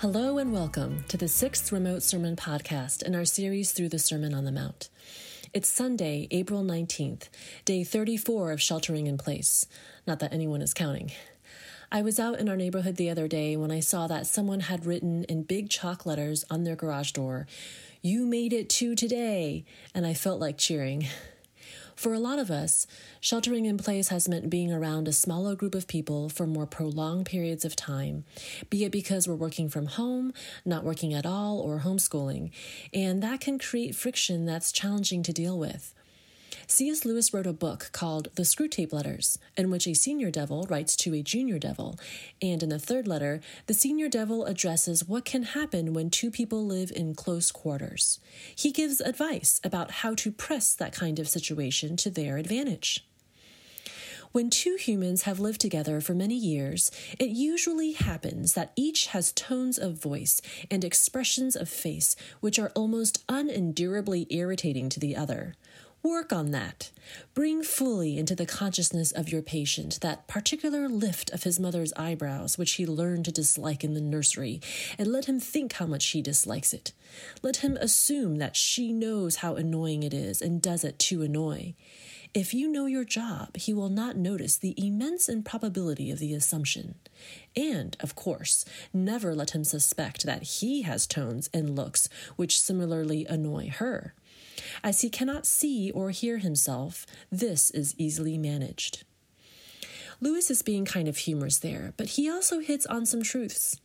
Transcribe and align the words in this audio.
Hello 0.00 0.38
and 0.38 0.50
welcome 0.50 1.04
to 1.08 1.18
the 1.18 1.28
sixth 1.28 1.70
remote 1.70 2.02
sermon 2.02 2.34
podcast 2.34 3.02
in 3.02 3.14
our 3.14 3.26
series 3.26 3.72
through 3.72 3.90
the 3.90 3.98
Sermon 3.98 4.32
on 4.32 4.46
the 4.46 4.50
Mount. 4.50 4.88
It's 5.52 5.68
Sunday, 5.68 6.26
April 6.30 6.64
19th, 6.64 7.28
day 7.66 7.84
34 7.84 8.52
of 8.52 8.62
sheltering 8.62 9.06
in 9.06 9.18
place. 9.18 9.66
Not 10.06 10.20
that 10.20 10.32
anyone 10.32 10.62
is 10.62 10.72
counting. 10.72 11.12
I 11.92 12.00
was 12.00 12.18
out 12.18 12.38
in 12.38 12.48
our 12.48 12.56
neighborhood 12.56 12.96
the 12.96 13.10
other 13.10 13.28
day 13.28 13.58
when 13.58 13.70
I 13.70 13.80
saw 13.80 14.06
that 14.06 14.26
someone 14.26 14.60
had 14.60 14.86
written 14.86 15.24
in 15.24 15.42
big 15.42 15.68
chalk 15.68 16.06
letters 16.06 16.46
on 16.48 16.64
their 16.64 16.76
garage 16.76 17.12
door, 17.12 17.46
You 18.00 18.24
made 18.24 18.54
it 18.54 18.70
to 18.70 18.96
today! 18.96 19.66
And 19.94 20.06
I 20.06 20.14
felt 20.14 20.40
like 20.40 20.56
cheering. 20.56 21.08
For 22.00 22.14
a 22.14 22.18
lot 22.18 22.38
of 22.38 22.50
us, 22.50 22.86
sheltering 23.20 23.66
in 23.66 23.76
place 23.76 24.08
has 24.08 24.26
meant 24.26 24.48
being 24.48 24.72
around 24.72 25.06
a 25.06 25.12
smaller 25.12 25.54
group 25.54 25.74
of 25.74 25.86
people 25.86 26.30
for 26.30 26.46
more 26.46 26.64
prolonged 26.64 27.26
periods 27.26 27.62
of 27.62 27.76
time, 27.76 28.24
be 28.70 28.86
it 28.86 28.90
because 28.90 29.28
we're 29.28 29.34
working 29.34 29.68
from 29.68 29.84
home, 29.84 30.32
not 30.64 30.82
working 30.82 31.12
at 31.12 31.26
all, 31.26 31.58
or 31.58 31.80
homeschooling, 31.80 32.52
and 32.94 33.22
that 33.22 33.42
can 33.42 33.58
create 33.58 33.94
friction 33.94 34.46
that's 34.46 34.72
challenging 34.72 35.22
to 35.24 35.34
deal 35.34 35.58
with. 35.58 35.92
C.S. 36.70 37.04
Lewis 37.04 37.34
wrote 37.34 37.48
a 37.48 37.52
book 37.52 37.90
called 37.90 38.28
The 38.36 38.44
Screwtape 38.44 38.92
Letters, 38.92 39.38
in 39.56 39.70
which 39.70 39.88
a 39.88 39.94
senior 39.94 40.30
devil 40.30 40.68
writes 40.70 40.94
to 40.98 41.12
a 41.14 41.22
junior 41.22 41.58
devil. 41.58 41.98
And 42.40 42.62
in 42.62 42.68
the 42.68 42.78
third 42.78 43.08
letter, 43.08 43.40
the 43.66 43.74
senior 43.74 44.08
devil 44.08 44.44
addresses 44.44 45.04
what 45.04 45.24
can 45.24 45.42
happen 45.42 45.92
when 45.92 46.10
two 46.10 46.30
people 46.30 46.64
live 46.64 46.92
in 46.94 47.16
close 47.16 47.50
quarters. 47.50 48.20
He 48.54 48.70
gives 48.70 49.00
advice 49.00 49.60
about 49.64 49.90
how 49.90 50.14
to 50.14 50.30
press 50.30 50.72
that 50.74 50.92
kind 50.94 51.18
of 51.18 51.28
situation 51.28 51.96
to 51.96 52.10
their 52.10 52.36
advantage. 52.36 53.04
When 54.30 54.48
two 54.48 54.76
humans 54.76 55.22
have 55.22 55.40
lived 55.40 55.60
together 55.60 56.00
for 56.00 56.14
many 56.14 56.36
years, 56.36 56.92
it 57.18 57.30
usually 57.30 57.92
happens 57.92 58.54
that 58.54 58.70
each 58.76 59.06
has 59.06 59.32
tones 59.32 59.76
of 59.76 60.00
voice 60.00 60.40
and 60.70 60.84
expressions 60.84 61.56
of 61.56 61.68
face 61.68 62.14
which 62.38 62.60
are 62.60 62.70
almost 62.76 63.26
unendurably 63.26 64.28
irritating 64.30 64.88
to 64.90 65.00
the 65.00 65.16
other. 65.16 65.56
Work 66.02 66.32
on 66.32 66.50
that. 66.52 66.90
Bring 67.34 67.62
fully 67.62 68.16
into 68.16 68.34
the 68.34 68.46
consciousness 68.46 69.12
of 69.12 69.28
your 69.28 69.42
patient 69.42 69.98
that 70.00 70.26
particular 70.26 70.88
lift 70.88 71.30
of 71.30 71.42
his 71.42 71.60
mother's 71.60 71.92
eyebrows 71.94 72.56
which 72.56 72.72
he 72.72 72.86
learned 72.86 73.26
to 73.26 73.32
dislike 73.32 73.84
in 73.84 73.92
the 73.92 74.00
nursery, 74.00 74.62
and 74.98 75.08
let 75.08 75.26
him 75.26 75.38
think 75.38 75.74
how 75.74 75.84
much 75.84 76.06
he 76.06 76.22
dislikes 76.22 76.72
it. 76.72 76.92
Let 77.42 77.56
him 77.56 77.76
assume 77.76 78.36
that 78.36 78.56
she 78.56 78.92
knows 78.92 79.36
how 79.36 79.56
annoying 79.56 80.02
it 80.02 80.14
is 80.14 80.40
and 80.40 80.62
does 80.62 80.84
it 80.84 80.98
to 81.00 81.22
annoy. 81.22 81.74
If 82.32 82.54
you 82.54 82.70
know 82.70 82.86
your 82.86 83.04
job, 83.04 83.56
he 83.56 83.74
will 83.74 83.88
not 83.88 84.16
notice 84.16 84.56
the 84.56 84.74
immense 84.78 85.28
improbability 85.28 86.10
of 86.10 86.20
the 86.20 86.32
assumption. 86.32 86.94
And, 87.56 87.96
of 88.00 88.14
course, 88.14 88.64
never 88.94 89.34
let 89.34 89.50
him 89.50 89.64
suspect 89.64 90.24
that 90.24 90.44
he 90.44 90.82
has 90.82 91.08
tones 91.08 91.50
and 91.52 91.74
looks 91.76 92.08
which 92.36 92.60
similarly 92.60 93.26
annoy 93.28 93.68
her. 93.68 94.14
As 94.82 95.00
he 95.00 95.10
cannot 95.10 95.46
see 95.46 95.90
or 95.90 96.10
hear 96.10 96.38
himself, 96.38 97.06
this 97.30 97.70
is 97.70 97.94
easily 97.98 98.38
managed. 98.38 99.04
Lewis 100.20 100.50
is 100.50 100.62
being 100.62 100.84
kind 100.84 101.08
of 101.08 101.16
humorous 101.16 101.58
there, 101.58 101.94
but 101.96 102.08
he 102.08 102.28
also 102.28 102.60
hits 102.60 102.86
on 102.86 103.06
some 103.06 103.22
truths. 103.22 103.80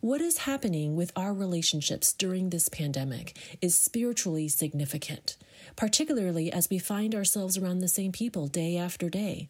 What 0.00 0.20
is 0.20 0.38
happening 0.38 0.96
with 0.96 1.12
our 1.14 1.34
relationships 1.34 2.12
during 2.12 2.50
this 2.50 2.68
pandemic 2.68 3.36
is 3.60 3.74
spiritually 3.74 4.48
significant, 4.48 5.36
particularly 5.76 6.50
as 6.50 6.70
we 6.70 6.78
find 6.78 7.14
ourselves 7.14 7.58
around 7.58 7.80
the 7.80 7.88
same 7.88 8.10
people 8.10 8.46
day 8.46 8.76
after 8.76 9.10
day. 9.10 9.48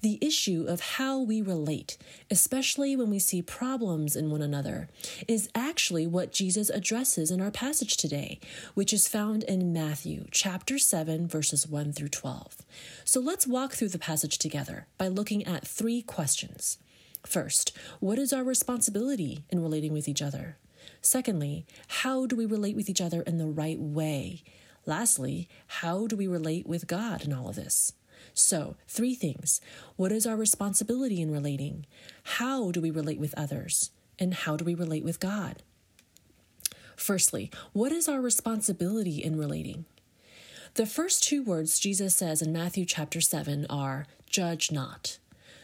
The 0.00 0.18
issue 0.20 0.64
of 0.68 0.80
how 0.80 1.20
we 1.20 1.40
relate, 1.40 1.96
especially 2.30 2.96
when 2.96 3.10
we 3.10 3.18
see 3.18 3.42
problems 3.42 4.16
in 4.16 4.30
one 4.30 4.42
another, 4.42 4.88
is 5.28 5.48
actually 5.54 6.06
what 6.06 6.32
Jesus 6.32 6.70
addresses 6.70 7.30
in 7.30 7.40
our 7.40 7.50
passage 7.50 7.96
today, 7.96 8.40
which 8.74 8.92
is 8.92 9.08
found 9.08 9.42
in 9.44 9.72
Matthew 9.72 10.26
chapter 10.30 10.78
7 10.78 11.26
verses 11.28 11.66
1 11.66 11.92
through 11.92 12.08
12. 12.08 12.58
So 13.04 13.20
let's 13.20 13.46
walk 13.46 13.72
through 13.72 13.90
the 13.90 13.98
passage 13.98 14.38
together 14.38 14.86
by 14.98 15.08
looking 15.08 15.44
at 15.46 15.66
three 15.66 16.02
questions. 16.02 16.78
First, 17.26 17.76
what 18.00 18.18
is 18.18 18.32
our 18.32 18.44
responsibility 18.44 19.44
in 19.50 19.62
relating 19.62 19.92
with 19.92 20.08
each 20.08 20.22
other? 20.22 20.56
Secondly, 21.00 21.66
how 21.88 22.26
do 22.26 22.36
we 22.36 22.46
relate 22.46 22.76
with 22.76 22.88
each 22.88 23.00
other 23.00 23.22
in 23.22 23.38
the 23.38 23.46
right 23.46 23.78
way? 23.78 24.42
Lastly, 24.86 25.48
how 25.66 26.06
do 26.06 26.16
we 26.16 26.26
relate 26.26 26.66
with 26.66 26.86
God 26.86 27.22
in 27.22 27.32
all 27.32 27.48
of 27.48 27.56
this? 27.56 27.92
So, 28.34 28.76
three 28.88 29.14
things. 29.14 29.60
What 29.96 30.12
is 30.12 30.26
our 30.26 30.36
responsibility 30.36 31.20
in 31.20 31.30
relating? 31.30 31.86
How 32.22 32.70
do 32.70 32.80
we 32.80 32.90
relate 32.90 33.18
with 33.18 33.34
others? 33.36 33.90
And 34.18 34.34
how 34.34 34.56
do 34.56 34.64
we 34.64 34.74
relate 34.74 35.04
with 35.04 35.20
God? 35.20 35.62
Firstly, 36.96 37.50
what 37.72 37.92
is 37.92 38.08
our 38.08 38.20
responsibility 38.20 39.22
in 39.22 39.38
relating? 39.38 39.84
The 40.74 40.86
first 40.86 41.24
two 41.24 41.42
words 41.42 41.78
Jesus 41.78 42.14
says 42.14 42.40
in 42.40 42.52
Matthew 42.52 42.84
chapter 42.84 43.20
7 43.20 43.66
are, 43.68 44.06
judge 44.30 44.70
not. 44.70 45.18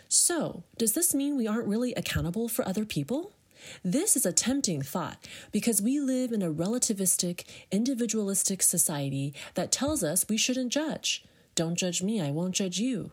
So, 0.08 0.64
does 0.76 0.92
this 0.92 1.14
mean 1.14 1.36
we 1.36 1.46
aren't 1.46 1.68
really 1.68 1.94
accountable 1.94 2.48
for 2.48 2.66
other 2.66 2.84
people? 2.84 3.32
This 3.84 4.16
is 4.16 4.26
a 4.26 4.32
tempting 4.32 4.82
thought 4.82 5.18
because 5.52 5.82
we 5.82 6.00
live 6.00 6.32
in 6.32 6.42
a 6.42 6.52
relativistic, 6.52 7.44
individualistic 7.70 8.62
society 8.62 9.34
that 9.54 9.72
tells 9.72 10.02
us 10.04 10.26
we 10.28 10.36
shouldn't 10.36 10.72
judge. 10.72 11.24
Don't 11.58 11.74
judge 11.74 12.04
me, 12.04 12.20
I 12.20 12.30
won't 12.30 12.54
judge 12.54 12.78
you. 12.78 13.10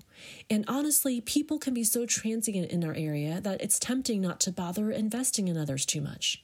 And 0.52 0.66
honestly, 0.68 1.20
people 1.20 1.58
can 1.58 1.74
be 1.74 1.84
so 1.84 2.06
transient 2.06 2.70
in 2.70 2.84
our 2.84 2.94
area 2.94 3.42
that 3.42 3.60
it's 3.60 3.80
tempting 3.80 4.22
not 4.22 4.40
to 4.42 4.52
bother 4.52 4.92
investing 4.92 5.48
in 5.48 5.58
others 5.58 5.84
too 5.84 6.00
much. 6.00 6.44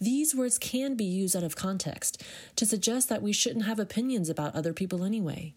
These 0.00 0.36
words 0.36 0.56
can 0.56 0.94
be 0.94 1.02
used 1.02 1.34
out 1.34 1.42
of 1.42 1.56
context 1.56 2.22
to 2.54 2.64
suggest 2.64 3.08
that 3.08 3.22
we 3.22 3.32
shouldn't 3.32 3.64
have 3.64 3.80
opinions 3.80 4.28
about 4.28 4.54
other 4.54 4.72
people 4.72 5.02
anyway. 5.02 5.52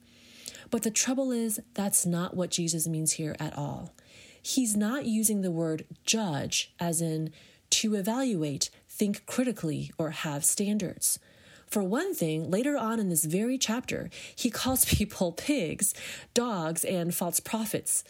But 0.72 0.82
the 0.82 0.90
trouble 0.90 1.32
is, 1.32 1.62
that's 1.76 2.04
not 2.04 2.36
what 2.36 2.50
Jesus 2.50 2.88
means 2.88 3.12
here 3.12 3.36
at 3.40 3.56
all. 3.56 3.94
He's 4.42 4.76
not 4.76 5.06
using 5.06 5.42
the 5.42 5.52
word 5.52 5.86
judge 6.04 6.74
as 6.80 7.00
in 7.00 7.32
to 7.70 7.94
evaluate, 7.94 8.72
think 8.90 9.28
critically, 9.28 9.92
or 10.00 10.10
have 10.10 10.46
standards. 10.46 11.20
For 11.68 11.84
one 11.84 12.14
thing, 12.14 12.50
later 12.50 12.78
on 12.78 13.00
in 13.00 13.10
this 13.10 13.26
very 13.26 13.58
chapter, 13.58 14.10
he 14.36 14.50
calls 14.50 14.86
people 14.96 15.32
pigs, 15.32 15.94
dogs, 16.34 16.84
and 16.84 17.14
false 17.14 17.40
prophets. 17.40 18.04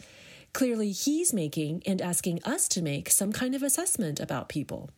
Clearly, 0.53 0.91
he's 0.91 1.33
making 1.33 1.83
and 1.85 2.01
asking 2.01 2.41
us 2.43 2.67
to 2.69 2.81
make 2.81 3.09
some 3.09 3.31
kind 3.31 3.55
of 3.55 3.63
assessment 3.63 4.19
about 4.19 4.47
people. 4.47 4.89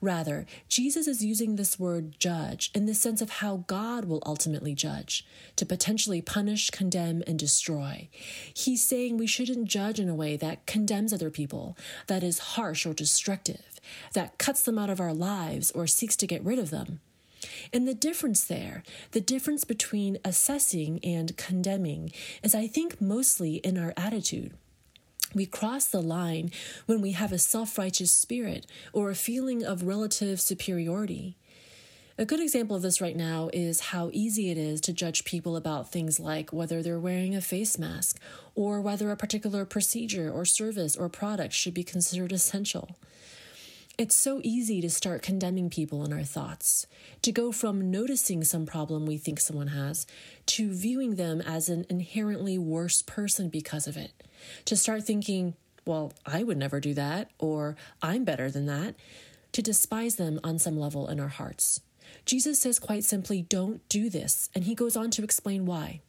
Rather, 0.00 0.46
Jesus 0.68 1.06
is 1.06 1.24
using 1.24 1.56
this 1.56 1.78
word 1.78 2.18
judge 2.18 2.70
in 2.74 2.86
the 2.86 2.94
sense 2.94 3.20
of 3.20 3.30
how 3.30 3.64
God 3.66 4.04
will 4.04 4.22
ultimately 4.26 4.74
judge, 4.74 5.26
to 5.56 5.66
potentially 5.66 6.20
punish, 6.20 6.70
condemn, 6.70 7.22
and 7.26 7.38
destroy. 7.38 8.08
He's 8.52 8.84
saying 8.84 9.16
we 9.16 9.26
shouldn't 9.26 9.68
judge 9.68 9.98
in 9.98 10.08
a 10.08 10.14
way 10.14 10.36
that 10.36 10.66
condemns 10.66 11.12
other 11.12 11.30
people, 11.30 11.76
that 12.06 12.22
is 12.22 12.38
harsh 12.38 12.86
or 12.86 12.92
destructive, 12.92 13.80
that 14.12 14.38
cuts 14.38 14.62
them 14.62 14.78
out 14.78 14.90
of 14.90 15.00
our 15.00 15.14
lives 15.14 15.70
or 15.72 15.86
seeks 15.86 16.16
to 16.16 16.26
get 16.26 16.44
rid 16.44 16.58
of 16.58 16.70
them. 16.70 17.00
And 17.72 17.86
the 17.86 17.94
difference 17.94 18.44
there, 18.44 18.82
the 19.12 19.20
difference 19.20 19.64
between 19.64 20.18
assessing 20.24 21.00
and 21.04 21.36
condemning, 21.36 22.12
is 22.42 22.54
I 22.54 22.66
think 22.66 23.00
mostly 23.00 23.56
in 23.56 23.78
our 23.78 23.94
attitude. 23.96 24.54
We 25.34 25.46
cross 25.46 25.86
the 25.86 26.02
line 26.02 26.52
when 26.86 27.00
we 27.00 27.12
have 27.12 27.32
a 27.32 27.38
self 27.38 27.76
righteous 27.76 28.12
spirit 28.12 28.66
or 28.92 29.10
a 29.10 29.16
feeling 29.16 29.64
of 29.64 29.82
relative 29.82 30.40
superiority. 30.40 31.36
A 32.16 32.24
good 32.24 32.38
example 32.38 32.76
of 32.76 32.82
this 32.82 33.00
right 33.00 33.16
now 33.16 33.50
is 33.52 33.80
how 33.80 34.10
easy 34.12 34.48
it 34.48 34.56
is 34.56 34.80
to 34.82 34.92
judge 34.92 35.24
people 35.24 35.56
about 35.56 35.90
things 35.90 36.20
like 36.20 36.52
whether 36.52 36.80
they're 36.80 37.00
wearing 37.00 37.34
a 37.34 37.40
face 37.40 37.76
mask 37.76 38.20
or 38.54 38.80
whether 38.80 39.10
a 39.10 39.16
particular 39.16 39.64
procedure 39.64 40.30
or 40.30 40.44
service 40.44 40.94
or 40.94 41.08
product 41.08 41.52
should 41.52 41.74
be 41.74 41.82
considered 41.82 42.30
essential. 42.30 42.96
It's 43.96 44.16
so 44.16 44.40
easy 44.42 44.80
to 44.80 44.90
start 44.90 45.22
condemning 45.22 45.70
people 45.70 46.04
in 46.04 46.12
our 46.12 46.24
thoughts, 46.24 46.88
to 47.22 47.30
go 47.30 47.52
from 47.52 47.92
noticing 47.92 48.42
some 48.42 48.66
problem 48.66 49.06
we 49.06 49.18
think 49.18 49.38
someone 49.38 49.68
has 49.68 50.04
to 50.46 50.72
viewing 50.72 51.14
them 51.14 51.40
as 51.40 51.68
an 51.68 51.86
inherently 51.88 52.58
worse 52.58 53.02
person 53.02 53.48
because 53.50 53.86
of 53.86 53.96
it, 53.96 54.10
to 54.64 54.76
start 54.76 55.04
thinking, 55.04 55.54
well, 55.86 56.12
I 56.26 56.42
would 56.42 56.56
never 56.56 56.80
do 56.80 56.92
that, 56.94 57.30
or 57.38 57.76
I'm 58.02 58.24
better 58.24 58.50
than 58.50 58.66
that, 58.66 58.96
to 59.52 59.62
despise 59.62 60.16
them 60.16 60.40
on 60.42 60.58
some 60.58 60.76
level 60.76 61.06
in 61.06 61.20
our 61.20 61.28
hearts. 61.28 61.80
Jesus 62.26 62.58
says 62.58 62.80
quite 62.80 63.04
simply, 63.04 63.42
don't 63.42 63.88
do 63.88 64.10
this, 64.10 64.50
and 64.56 64.64
he 64.64 64.74
goes 64.74 64.96
on 64.96 65.12
to 65.12 65.22
explain 65.22 65.66
why. 65.66 66.00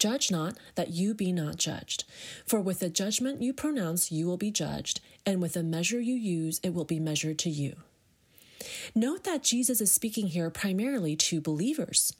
Judge 0.00 0.30
not, 0.30 0.56
that 0.74 0.90
you 0.90 1.14
be 1.14 1.30
not 1.30 1.56
judged. 1.56 2.04
For 2.46 2.58
with 2.58 2.80
the 2.80 2.88
judgment 2.88 3.42
you 3.42 3.52
pronounce, 3.52 4.10
you 4.10 4.26
will 4.26 4.38
be 4.38 4.50
judged, 4.50 5.00
and 5.24 5.40
with 5.40 5.52
the 5.52 5.62
measure 5.62 6.00
you 6.00 6.14
use, 6.14 6.58
it 6.64 6.74
will 6.74 6.86
be 6.86 6.98
measured 6.98 7.38
to 7.40 7.50
you. 7.50 7.76
Note 8.94 9.24
that 9.24 9.42
Jesus 9.42 9.80
is 9.80 9.92
speaking 9.92 10.28
here 10.28 10.50
primarily 10.50 11.16
to 11.16 11.40
believers. 11.40 12.14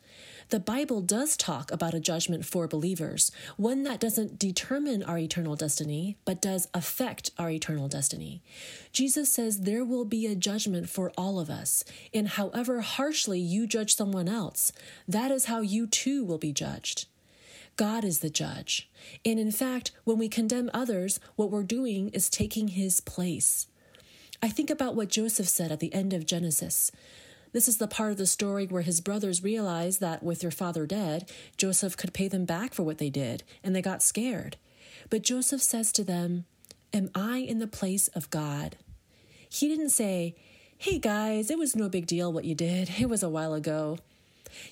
The 0.50 0.60
Bible 0.60 1.00
does 1.00 1.36
talk 1.36 1.70
about 1.70 1.94
a 1.94 2.00
judgment 2.00 2.44
for 2.44 2.66
believers, 2.66 3.30
one 3.56 3.84
that 3.84 4.00
doesn't 4.00 4.38
determine 4.38 5.02
our 5.02 5.18
eternal 5.18 5.56
destiny, 5.56 6.16
but 6.24 6.42
does 6.42 6.68
affect 6.74 7.30
our 7.38 7.50
eternal 7.50 7.88
destiny. 7.88 8.42
Jesus 8.92 9.32
says 9.32 9.60
there 9.60 9.84
will 9.84 10.04
be 10.04 10.26
a 10.26 10.34
judgment 10.34 10.88
for 10.88 11.12
all 11.16 11.40
of 11.40 11.50
us, 11.50 11.84
and 12.12 12.28
however 12.28 12.80
harshly 12.80 13.40
you 13.40 13.66
judge 13.66 13.94
someone 13.94 14.28
else, 14.28 14.72
that 15.08 15.30
is 15.30 15.46
how 15.46 15.60
you 15.60 15.86
too 15.86 16.24
will 16.24 16.38
be 16.38 16.52
judged. 16.52 17.06
God 17.80 18.04
is 18.04 18.18
the 18.18 18.28
judge. 18.28 18.90
And 19.24 19.40
in 19.40 19.50
fact, 19.50 19.92
when 20.04 20.18
we 20.18 20.28
condemn 20.28 20.68
others, 20.74 21.18
what 21.36 21.50
we're 21.50 21.62
doing 21.62 22.10
is 22.10 22.28
taking 22.28 22.68
his 22.68 23.00
place. 23.00 23.68
I 24.42 24.50
think 24.50 24.68
about 24.68 24.96
what 24.96 25.08
Joseph 25.08 25.48
said 25.48 25.72
at 25.72 25.80
the 25.80 25.94
end 25.94 26.12
of 26.12 26.26
Genesis. 26.26 26.92
This 27.54 27.68
is 27.68 27.78
the 27.78 27.88
part 27.88 28.10
of 28.10 28.18
the 28.18 28.26
story 28.26 28.66
where 28.66 28.82
his 28.82 29.00
brothers 29.00 29.42
realized 29.42 29.98
that 30.00 30.22
with 30.22 30.40
their 30.40 30.50
father 30.50 30.84
dead, 30.84 31.30
Joseph 31.56 31.96
could 31.96 32.12
pay 32.12 32.28
them 32.28 32.44
back 32.44 32.74
for 32.74 32.82
what 32.82 32.98
they 32.98 33.08
did, 33.08 33.44
and 33.64 33.74
they 33.74 33.80
got 33.80 34.02
scared. 34.02 34.58
But 35.08 35.22
Joseph 35.22 35.62
says 35.62 35.90
to 35.92 36.04
them, 36.04 36.44
Am 36.92 37.08
I 37.14 37.38
in 37.38 37.60
the 37.60 37.66
place 37.66 38.08
of 38.08 38.28
God? 38.28 38.76
He 39.48 39.68
didn't 39.68 39.88
say, 39.88 40.34
Hey 40.76 40.98
guys, 40.98 41.50
it 41.50 41.56
was 41.56 41.74
no 41.74 41.88
big 41.88 42.04
deal 42.04 42.30
what 42.30 42.44
you 42.44 42.54
did, 42.54 42.90
it 43.00 43.08
was 43.08 43.22
a 43.22 43.30
while 43.30 43.54
ago. 43.54 43.96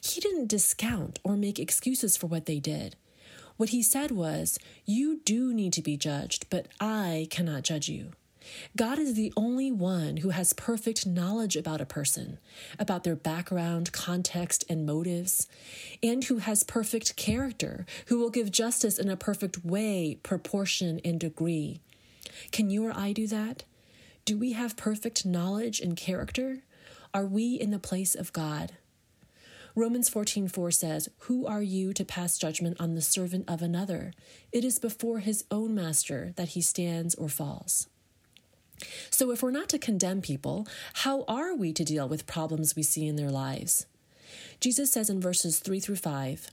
He 0.01 0.21
didn't 0.21 0.49
discount 0.49 1.19
or 1.23 1.37
make 1.37 1.59
excuses 1.59 2.17
for 2.17 2.27
what 2.27 2.47
they 2.47 2.61
did. 2.61 2.97
What 3.57 3.71
he 3.71 3.83
said 3.83 4.11
was, 4.11 4.59
You 4.85 5.21
do 5.25 5.53
need 5.53 5.73
to 5.75 5.83
be 5.83 5.97
judged, 5.97 6.49
but 6.49 6.69
I 6.81 7.27
cannot 7.31 7.65
judge 7.65 7.89
you. 7.89 8.13
God 8.77 8.99
is 8.99 9.15
the 9.15 9.33
only 9.37 9.71
one 9.71 10.19
who 10.19 10.31
has 10.31 10.53
perfect 10.53 11.07
knowledge 11.07 11.57
about 11.57 11.81
a 11.81 11.87
person, 11.87 12.39
about 12.79 13.05
their 13.05 13.17
background, 13.17 13.93
context, 13.93 14.65
and 14.69 14.87
motives, 14.87 15.49
and 16.03 16.25
who 16.25 16.39
has 16.39 16.63
perfect 16.63 17.17
character, 17.17 17.85
who 18.07 18.19
will 18.19 18.31
give 18.31 18.51
justice 18.51 18.99
in 18.99 19.09
a 19.11 19.17
perfect 19.17 19.65
way, 19.65 20.19
proportion, 20.23 21.01
and 21.05 21.21
degree. 21.21 21.81
Can 22.53 22.71
you 22.71 22.87
or 22.87 22.97
I 22.97 23.13
do 23.13 23.27
that? 23.27 23.65
Do 24.25 24.39
we 24.39 24.53
have 24.53 24.77
perfect 24.77 25.27
knowledge 25.27 25.81
and 25.81 25.97
character? 25.97 26.59
Are 27.15 27.27
we 27.27 27.55
in 27.55 27.71
the 27.71 27.79
place 27.79 28.15
of 28.15 28.33
God? 28.33 28.73
Romans 29.79 30.09
14:4 30.09 30.73
says, 30.73 31.09
"Who 31.29 31.47
are 31.47 31.63
you 31.63 31.93
to 31.93 32.05
pass 32.05 32.37
judgment 32.37 32.77
on 32.81 32.97
the 32.97 33.01
servant 33.01 33.45
of 33.47 33.63
another? 33.63 34.13
It 34.51 34.65
is 34.65 34.81
before 34.81 35.21
his 35.21 35.45
own 35.53 35.73
master 35.73 36.33
that 36.35 36.49
he 36.49 36.61
stands 36.61 37.15
or 37.15 37.29
falls." 37.29 37.87
So, 39.09 39.31
if 39.31 39.41
we're 39.41 39.53
not 39.53 39.69
to 39.69 39.79
condemn 39.79 40.21
people, 40.21 40.67
how 40.95 41.23
are 41.29 41.55
we 41.55 41.73
to 41.73 41.85
deal 41.85 42.09
with 42.09 42.27
problems 42.27 42.75
we 42.75 42.83
see 42.83 43.07
in 43.07 43.15
their 43.15 43.31
lives? 43.31 43.87
Jesus 44.59 44.91
says 44.91 45.09
in 45.09 45.21
verses 45.21 45.61
3 45.61 45.79
through 45.79 45.97
5, 45.97 46.51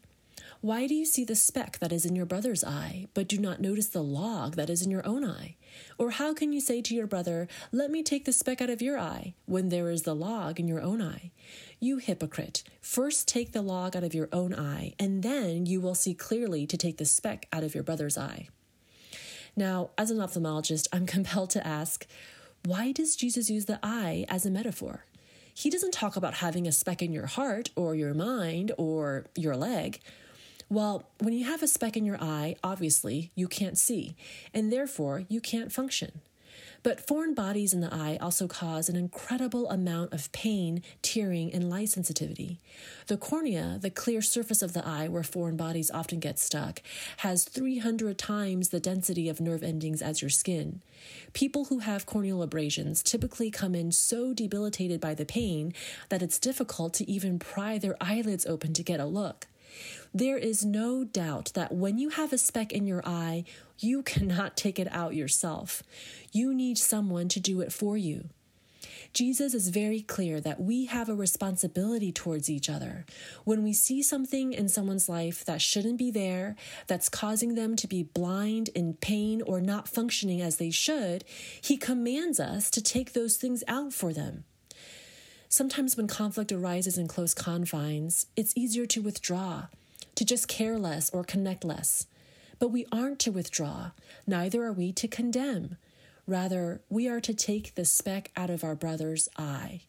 Why 0.61 0.85
do 0.85 0.93
you 0.93 1.05
see 1.05 1.23
the 1.23 1.35
speck 1.35 1.79
that 1.79 1.91
is 1.91 2.05
in 2.05 2.15
your 2.15 2.25
brother's 2.25 2.63
eye, 2.63 3.07
but 3.15 3.27
do 3.27 3.39
not 3.39 3.59
notice 3.59 3.87
the 3.87 4.03
log 4.03 4.55
that 4.55 4.69
is 4.69 4.83
in 4.83 4.91
your 4.91 5.05
own 5.05 5.23
eye? 5.23 5.55
Or 5.97 6.11
how 6.11 6.33
can 6.33 6.53
you 6.53 6.61
say 6.61 6.81
to 6.81 6.95
your 6.95 7.07
brother, 7.07 7.47
Let 7.71 7.89
me 7.89 8.03
take 8.03 8.25
the 8.25 8.31
speck 8.31 8.61
out 8.61 8.69
of 8.69 8.81
your 8.81 8.99
eye, 8.99 9.33
when 9.45 9.69
there 9.69 9.89
is 9.89 10.03
the 10.03 10.15
log 10.15 10.59
in 10.59 10.67
your 10.67 10.81
own 10.81 11.01
eye? 11.01 11.31
You 11.79 11.97
hypocrite, 11.97 12.63
first 12.81 13.27
take 13.27 13.51
the 13.51 13.61
log 13.61 13.95
out 13.95 14.03
of 14.03 14.13
your 14.13 14.29
own 14.31 14.55
eye, 14.55 14.93
and 14.97 15.23
then 15.23 15.65
you 15.65 15.81
will 15.81 15.95
see 15.95 16.13
clearly 16.13 16.65
to 16.67 16.77
take 16.77 16.97
the 16.97 17.05
speck 17.05 17.47
out 17.51 17.63
of 17.63 17.75
your 17.75 17.83
brother's 17.83 18.17
eye. 18.17 18.47
Now, 19.55 19.89
as 19.97 20.11
an 20.11 20.17
ophthalmologist, 20.17 20.87
I'm 20.93 21.05
compelled 21.15 21.49
to 21.51 21.65
ask 21.65 22.05
why 22.65 22.91
does 22.91 23.15
Jesus 23.15 23.49
use 23.49 23.65
the 23.65 23.79
eye 23.83 24.25
as 24.27 24.45
a 24.45 24.51
metaphor? 24.51 25.05
He 25.53 25.69
doesn't 25.69 25.93
talk 25.93 26.15
about 26.15 26.35
having 26.35 26.67
a 26.67 26.71
speck 26.71 27.01
in 27.01 27.11
your 27.11 27.27
heart 27.27 27.69
or 27.75 27.93
your 27.95 28.13
mind 28.13 28.71
or 28.77 29.25
your 29.35 29.55
leg. 29.55 29.99
Well, 30.67 31.07
when 31.19 31.33
you 31.33 31.45
have 31.45 31.61
a 31.61 31.67
speck 31.67 31.95
in 31.95 32.05
your 32.05 32.21
eye, 32.21 32.55
obviously 32.63 33.31
you 33.35 33.47
can't 33.47 33.77
see, 33.77 34.15
and 34.53 34.73
therefore 34.73 35.23
you 35.29 35.39
can't 35.39 35.71
function. 35.71 36.21
But 36.85 37.07
foreign 37.07 37.33
bodies 37.33 37.73
in 37.73 37.81
the 37.81 37.91
eye 37.91 38.19
also 38.21 38.47
cause 38.47 38.89
an 38.89 38.95
incredible 38.95 39.67
amount 39.71 40.13
of 40.13 40.31
pain, 40.31 40.83
tearing, 41.01 41.51
and 41.51 41.67
light 41.67 41.89
sensitivity. 41.89 42.59
The 43.07 43.17
cornea, 43.17 43.79
the 43.81 43.89
clear 43.89 44.21
surface 44.21 44.61
of 44.61 44.73
the 44.73 44.85
eye 44.85 45.07
where 45.07 45.23
foreign 45.23 45.57
bodies 45.57 45.89
often 45.89 46.19
get 46.19 46.37
stuck, 46.37 46.83
has 47.17 47.43
300 47.45 48.19
times 48.19 48.69
the 48.69 48.79
density 48.79 49.27
of 49.29 49.41
nerve 49.41 49.63
endings 49.63 50.03
as 50.03 50.21
your 50.21 50.29
skin. 50.29 50.83
People 51.33 51.65
who 51.65 51.79
have 51.79 52.05
corneal 52.05 52.43
abrasions 52.43 53.01
typically 53.01 53.49
come 53.49 53.73
in 53.73 53.91
so 53.91 54.31
debilitated 54.31 55.01
by 55.01 55.15
the 55.15 55.25
pain 55.25 55.73
that 56.09 56.21
it's 56.21 56.37
difficult 56.37 56.93
to 56.93 57.09
even 57.09 57.39
pry 57.39 57.79
their 57.79 57.97
eyelids 57.99 58.45
open 58.45 58.73
to 58.73 58.83
get 58.83 58.99
a 58.99 59.05
look. 59.05 59.47
There 60.13 60.37
is 60.37 60.65
no 60.65 61.03
doubt 61.03 61.51
that 61.55 61.73
when 61.73 61.97
you 61.97 62.09
have 62.09 62.31
a 62.31 62.37
speck 62.37 62.71
in 62.71 62.85
your 62.85 63.05
eye, 63.05 63.43
you 63.79 64.03
cannot 64.03 64.55
take 64.65 64.79
it 64.79 64.87
out 64.91 65.15
yourself. 65.15 65.83
You 66.31 66.53
need 66.53 66.77
someone 66.77 67.27
to 67.29 67.39
do 67.39 67.61
it 67.61 67.71
for 67.71 67.97
you. 67.97 68.29
Jesus 69.15 69.53
is 69.53 69.69
very 69.69 70.01
clear 70.01 70.41
that 70.41 70.59
we 70.59 70.85
have 70.85 71.07
a 71.07 71.15
responsibility 71.15 72.11
towards 72.11 72.49
each 72.49 72.69
other. 72.69 73.05
When 73.45 73.63
we 73.63 73.71
see 73.71 74.01
something 74.01 74.51
in 74.51 74.67
someone's 74.67 75.07
life 75.07 75.45
that 75.45 75.61
shouldn't 75.61 75.97
be 75.97 76.11
there, 76.11 76.57
that's 76.87 77.07
causing 77.07 77.55
them 77.55 77.77
to 77.77 77.87
be 77.87 78.03
blind, 78.03 78.69
in 78.75 78.95
pain, 78.95 79.41
or 79.41 79.61
not 79.61 79.87
functioning 79.87 80.41
as 80.41 80.57
they 80.57 80.69
should, 80.69 81.23
He 81.61 81.77
commands 81.77 82.41
us 82.41 82.69
to 82.71 82.81
take 82.81 83.13
those 83.13 83.37
things 83.37 83.63
out 83.69 83.93
for 83.93 84.11
them. 84.11 84.43
Sometimes 85.49 85.95
when 85.95 86.07
conflict 86.07 86.51
arises 86.51 86.97
in 86.97 87.07
close 87.07 87.33
confines, 87.33 88.27
it's 88.35 88.53
easier 88.55 88.85
to 88.87 89.01
withdraw, 89.01 89.67
to 90.15 90.25
just 90.25 90.47
care 90.47 90.77
less 90.77 91.09
or 91.11 91.23
connect 91.23 91.63
less. 91.63 92.07
But 92.59 92.69
we 92.69 92.85
aren't 92.91 93.19
to 93.19 93.31
withdraw, 93.31 93.91
neither 94.25 94.63
are 94.63 94.73
we 94.73 94.91
to 94.93 95.07
condemn. 95.07 95.77
Rather, 96.27 96.81
we 96.89 97.07
are 97.07 97.21
to 97.21 97.33
take 97.33 97.75
the 97.75 97.85
speck 97.85 98.31
out 98.35 98.49
of 98.49 98.63
our 98.63 98.75
brother's 98.75 99.29
eye. 99.37 99.81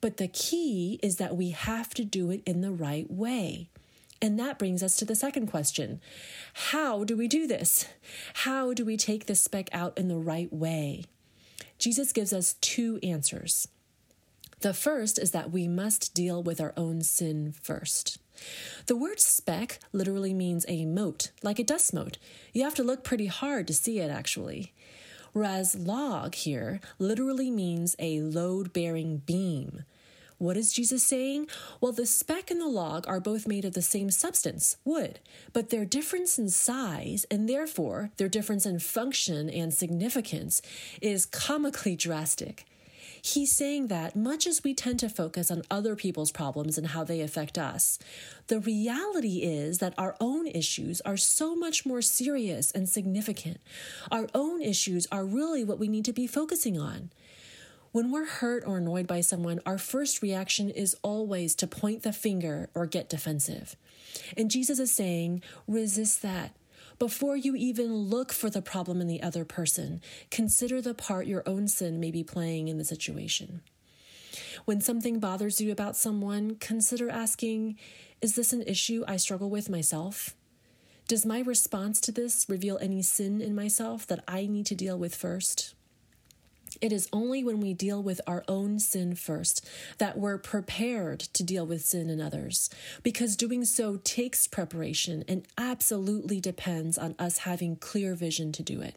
But 0.00 0.16
the 0.16 0.28
key 0.28 0.98
is 1.02 1.16
that 1.16 1.36
we 1.36 1.50
have 1.50 1.94
to 1.94 2.04
do 2.04 2.30
it 2.30 2.42
in 2.46 2.60
the 2.60 2.72
right 2.72 3.10
way. 3.10 3.70
And 4.20 4.38
that 4.38 4.58
brings 4.58 4.82
us 4.82 4.96
to 4.96 5.04
the 5.04 5.14
second 5.14 5.46
question 5.46 6.00
How 6.70 7.04
do 7.04 7.16
we 7.16 7.28
do 7.28 7.46
this? 7.46 7.86
How 8.34 8.72
do 8.74 8.84
we 8.84 8.96
take 8.96 9.26
the 9.26 9.34
speck 9.34 9.68
out 9.72 9.96
in 9.96 10.08
the 10.08 10.16
right 10.16 10.52
way? 10.52 11.04
Jesus 11.78 12.12
gives 12.12 12.32
us 12.32 12.54
two 12.54 12.98
answers. 13.02 13.68
The 14.60 14.74
first 14.74 15.18
is 15.18 15.30
that 15.30 15.52
we 15.52 15.68
must 15.68 16.14
deal 16.14 16.42
with 16.42 16.60
our 16.60 16.74
own 16.76 17.02
sin 17.02 17.54
first. 17.62 18.18
The 18.86 18.96
word 18.96 19.20
speck 19.20 19.78
literally 19.92 20.34
means 20.34 20.64
a 20.68 20.84
mote, 20.84 21.30
like 21.42 21.58
a 21.58 21.64
dust 21.64 21.94
mote. 21.94 22.18
You 22.52 22.64
have 22.64 22.74
to 22.76 22.82
look 22.82 23.04
pretty 23.04 23.26
hard 23.26 23.66
to 23.68 23.74
see 23.74 24.00
it, 24.00 24.10
actually. 24.10 24.72
Whereas 25.32 25.76
log 25.76 26.34
here 26.34 26.80
literally 26.98 27.50
means 27.50 27.94
a 27.98 28.20
load 28.20 28.72
bearing 28.72 29.18
beam. 29.18 29.84
What 30.38 30.56
is 30.56 30.72
Jesus 30.72 31.02
saying? 31.02 31.48
Well, 31.80 31.90
the 31.90 32.06
speck 32.06 32.50
and 32.50 32.60
the 32.60 32.68
log 32.68 33.06
are 33.08 33.20
both 33.20 33.48
made 33.48 33.64
of 33.64 33.74
the 33.74 33.82
same 33.82 34.10
substance, 34.10 34.76
wood, 34.84 35.18
but 35.52 35.70
their 35.70 35.84
difference 35.84 36.38
in 36.38 36.48
size 36.48 37.26
and 37.28 37.48
therefore 37.48 38.10
their 38.18 38.28
difference 38.28 38.64
in 38.64 38.78
function 38.78 39.50
and 39.50 39.74
significance 39.74 40.62
is 41.02 41.26
comically 41.26 41.96
drastic. 41.96 42.66
He's 43.34 43.52
saying 43.52 43.88
that 43.88 44.16
much 44.16 44.46
as 44.46 44.64
we 44.64 44.72
tend 44.72 45.00
to 45.00 45.10
focus 45.10 45.50
on 45.50 45.62
other 45.70 45.94
people's 45.94 46.32
problems 46.32 46.78
and 46.78 46.86
how 46.86 47.04
they 47.04 47.20
affect 47.20 47.58
us, 47.58 47.98
the 48.46 48.58
reality 48.58 49.42
is 49.42 49.78
that 49.78 49.92
our 49.98 50.16
own 50.18 50.46
issues 50.46 51.02
are 51.02 51.18
so 51.18 51.54
much 51.54 51.84
more 51.84 52.00
serious 52.00 52.70
and 52.70 52.88
significant. 52.88 53.58
Our 54.10 54.28
own 54.34 54.62
issues 54.62 55.06
are 55.12 55.26
really 55.26 55.62
what 55.62 55.78
we 55.78 55.88
need 55.88 56.06
to 56.06 56.12
be 56.14 56.26
focusing 56.26 56.80
on. 56.80 57.10
When 57.92 58.10
we're 58.10 58.24
hurt 58.24 58.64
or 58.66 58.78
annoyed 58.78 59.06
by 59.06 59.20
someone, 59.20 59.60
our 59.66 59.76
first 59.76 60.22
reaction 60.22 60.70
is 60.70 60.96
always 61.02 61.54
to 61.56 61.66
point 61.66 62.04
the 62.04 62.14
finger 62.14 62.70
or 62.74 62.86
get 62.86 63.10
defensive. 63.10 63.76
And 64.38 64.50
Jesus 64.50 64.78
is 64.78 64.90
saying, 64.90 65.42
resist 65.66 66.22
that. 66.22 66.54
Before 66.98 67.36
you 67.36 67.54
even 67.54 67.94
look 67.94 68.32
for 68.32 68.50
the 68.50 68.60
problem 68.60 69.00
in 69.00 69.06
the 69.06 69.22
other 69.22 69.44
person, 69.44 70.00
consider 70.32 70.82
the 70.82 70.94
part 70.94 71.28
your 71.28 71.44
own 71.46 71.68
sin 71.68 72.00
may 72.00 72.10
be 72.10 72.24
playing 72.24 72.66
in 72.66 72.76
the 72.76 72.84
situation. 72.84 73.60
When 74.64 74.80
something 74.80 75.20
bothers 75.20 75.60
you 75.60 75.70
about 75.70 75.96
someone, 75.96 76.56
consider 76.56 77.08
asking, 77.08 77.78
Is 78.20 78.34
this 78.34 78.52
an 78.52 78.62
issue 78.62 79.04
I 79.06 79.16
struggle 79.16 79.48
with 79.48 79.70
myself? 79.70 80.34
Does 81.06 81.24
my 81.24 81.40
response 81.40 82.00
to 82.02 82.12
this 82.12 82.46
reveal 82.48 82.78
any 82.80 83.02
sin 83.02 83.40
in 83.40 83.54
myself 83.54 84.04
that 84.08 84.24
I 84.26 84.46
need 84.46 84.66
to 84.66 84.74
deal 84.74 84.98
with 84.98 85.14
first? 85.14 85.74
It 86.80 86.92
is 86.92 87.08
only 87.12 87.42
when 87.42 87.60
we 87.60 87.74
deal 87.74 88.02
with 88.02 88.20
our 88.26 88.44
own 88.48 88.78
sin 88.78 89.14
first 89.14 89.66
that 89.98 90.18
we're 90.18 90.38
prepared 90.38 91.20
to 91.20 91.42
deal 91.42 91.66
with 91.66 91.84
sin 91.84 92.10
in 92.10 92.20
others, 92.20 92.70
because 93.02 93.36
doing 93.36 93.64
so 93.64 93.96
takes 94.04 94.46
preparation 94.46 95.24
and 95.26 95.46
absolutely 95.56 96.40
depends 96.40 96.98
on 96.98 97.14
us 97.18 97.38
having 97.38 97.76
clear 97.76 98.14
vision 98.14 98.52
to 98.52 98.62
do 98.62 98.80
it. 98.80 98.96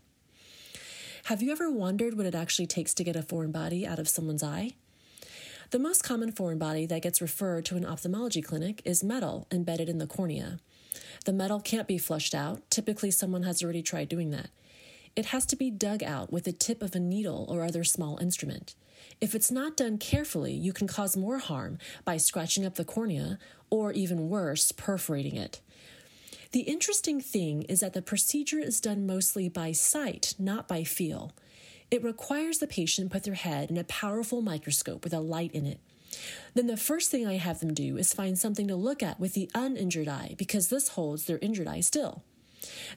Have 1.26 1.42
you 1.42 1.52
ever 1.52 1.70
wondered 1.70 2.18
what 2.18 2.26
it 2.26 2.36
actually 2.36 2.68
takes 2.68 2.94
to 2.96 3.04
get 3.04 3.16
a 3.16 3.22
foreign 3.22 3.52
body 3.52 3.86
out 3.86 4.00
of 4.00 4.10
someone's 4.10 4.44
eye? 4.44 4.72
The 5.70 5.80
most 5.80 6.04
common 6.04 6.32
foreign 6.32 6.58
body 6.58 6.86
that 6.88 7.02
gets 7.02 7.22
referred 7.22 7.64
to 7.66 7.78
an 7.78 7.86
ophthalmology 7.86 8.42
clinic 8.42 8.82
is 8.84 9.04
metal 9.04 9.48
embedded 9.52 9.88
in 9.88 10.00
the 10.00 10.08
cornea. 10.08 10.60
The 11.26 11.32
metal 11.32 11.62
can't 11.62 11.88
be 11.88 11.98
flushed 11.98 12.36
out. 12.36 12.70
Typically, 12.70 13.12
someone 13.12 13.44
has 13.44 13.64
already 13.64 13.82
tried 13.82 14.10
doing 14.10 14.32
that. 14.32 14.50
It 15.16 15.28
has 15.28 15.46
to 15.48 15.56
be 15.56 15.70
dug 15.70 16.04
out 16.04 16.32
with 16.32 16.46
the 16.46 16.54
tip 16.54 16.82
of 16.82 16.96
a 16.96 17.00
needle 17.00 17.46
or 17.50 17.64
other 17.64 17.84
small 17.84 18.18
instrument. 18.20 18.76
If 19.20 19.36
it's 19.36 19.52
not 19.52 19.78
done 19.78 19.98
carefully, 19.98 20.54
you 20.54 20.74
can 20.74 20.88
cause 20.88 21.18
more 21.18 21.40
harm 21.40 21.78
by 22.06 22.18
scratching 22.18 22.66
up 22.66 22.76
the 22.76 22.86
cornea 22.86 23.38
or, 23.70 23.92
even 23.92 24.30
worse, 24.30 24.72
perforating 24.72 25.36
it. 25.36 25.62
The 26.52 26.62
interesting 26.62 27.22
thing 27.22 27.64
is 27.64 27.80
that 27.80 27.94
the 27.94 28.02
procedure 28.02 28.60
is 28.60 28.82
done 28.82 29.06
mostly 29.06 29.48
by 29.48 29.72
sight, 29.72 30.34
not 30.38 30.68
by 30.68 30.84
feel. 30.84 31.34
It 31.90 32.04
requires 32.04 32.60
the 32.60 32.68
patient 32.68 33.12
put 33.12 33.24
their 33.24 33.34
head 33.34 33.70
in 33.70 33.78
a 33.78 33.84
powerful 33.84 34.42
microscope 34.42 35.04
with 35.04 35.14
a 35.14 35.20
light 35.20 35.52
in 35.52 35.66
it. 35.66 35.80
Then 36.54 36.68
the 36.68 36.78
first 36.78 37.10
thing 37.10 37.26
I 37.26 37.38
have 37.38 37.60
them 37.60 37.74
do 37.74 37.98
is 37.98 38.14
find 38.14 38.38
something 38.38 38.68
to 38.68 38.76
look 38.76 39.02
at 39.02 39.20
with 39.20 39.34
the 39.34 39.50
uninjured 39.56 40.08
eye 40.08 40.36
because 40.38 40.68
this 40.68 40.90
holds 40.90 41.26
their 41.26 41.38
injured 41.40 41.68
eye 41.68 41.80
still. 41.82 42.24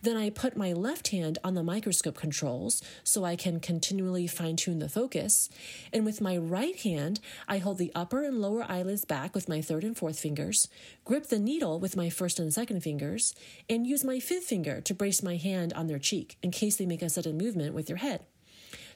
Then 0.03 0.17
I 0.17 0.31
put 0.31 0.57
my 0.57 0.73
left 0.73 1.09
hand 1.09 1.39
on 1.45 1.55
the 1.55 1.63
microscope 1.63 2.17
controls 2.17 2.83
so 3.03 3.25
I 3.25 3.37
can 3.37 3.61
continually 3.61 4.27
fine 4.27 4.57
tune 4.57 4.79
the 4.79 4.89
focus. 4.89 5.49
And 5.93 6.05
with 6.05 6.21
my 6.21 6.37
right 6.37 6.77
hand, 6.77 7.21
I 7.49 7.59
hold 7.59 7.79
the 7.79 7.93
upper 7.95 8.23
and 8.23 8.41
lower 8.41 8.65
eyelids 8.69 9.05
back 9.05 9.35
with 9.35 9.49
my 9.49 9.61
third 9.61 9.85
and 9.85 9.97
fourth 9.97 10.19
fingers, 10.19 10.69
grip 11.05 11.29
the 11.29 11.39
needle 11.39 11.81
with 11.81 11.97
my 11.97 12.11
first 12.11 12.39
and 12.39 12.53
second 12.53 12.83
fingers, 12.83 13.35
and 13.69 13.87
use 13.87 14.05
my 14.05 14.21
fifth 14.21 14.45
finger 14.45 14.81
to 14.81 14.95
brace 14.95 15.23
my 15.23 15.37
hand 15.37 15.73
on 15.73 15.87
their 15.87 15.99
cheek 15.99 16.37
in 16.43 16.51
case 16.51 16.77
they 16.77 16.87
make 16.87 17.03
a 17.03 17.11
sudden 17.11 17.37
movement 17.39 17.75
with 17.75 17.87
their 17.87 17.97
head. 17.97 18.25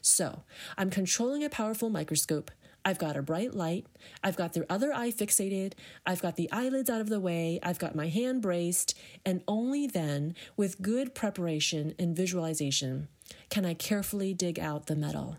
So, 0.01 0.43
I'm 0.77 0.89
controlling 0.89 1.43
a 1.43 1.49
powerful 1.49 1.89
microscope, 1.89 2.51
I've 2.85 2.97
got 2.97 3.17
a 3.17 3.21
bright 3.21 3.53
light. 3.53 3.85
I've 4.23 4.35
got 4.35 4.53
their 4.53 4.65
other 4.69 4.93
eye 4.93 5.11
fixated. 5.11 5.73
I've 6.05 6.21
got 6.21 6.35
the 6.35 6.49
eyelids 6.51 6.89
out 6.89 7.01
of 7.01 7.09
the 7.09 7.19
way. 7.19 7.59
I've 7.61 7.79
got 7.79 7.95
my 7.95 8.07
hand 8.07 8.41
braced. 8.41 8.97
And 9.25 9.43
only 9.47 9.85
then, 9.85 10.35
with 10.55 10.81
good 10.81 11.13
preparation 11.13 11.93
and 11.99 12.15
visualization, 12.15 13.07
can 13.49 13.65
I 13.65 13.73
carefully 13.73 14.33
dig 14.33 14.59
out 14.59 14.87
the 14.87 14.95
metal. 14.95 15.37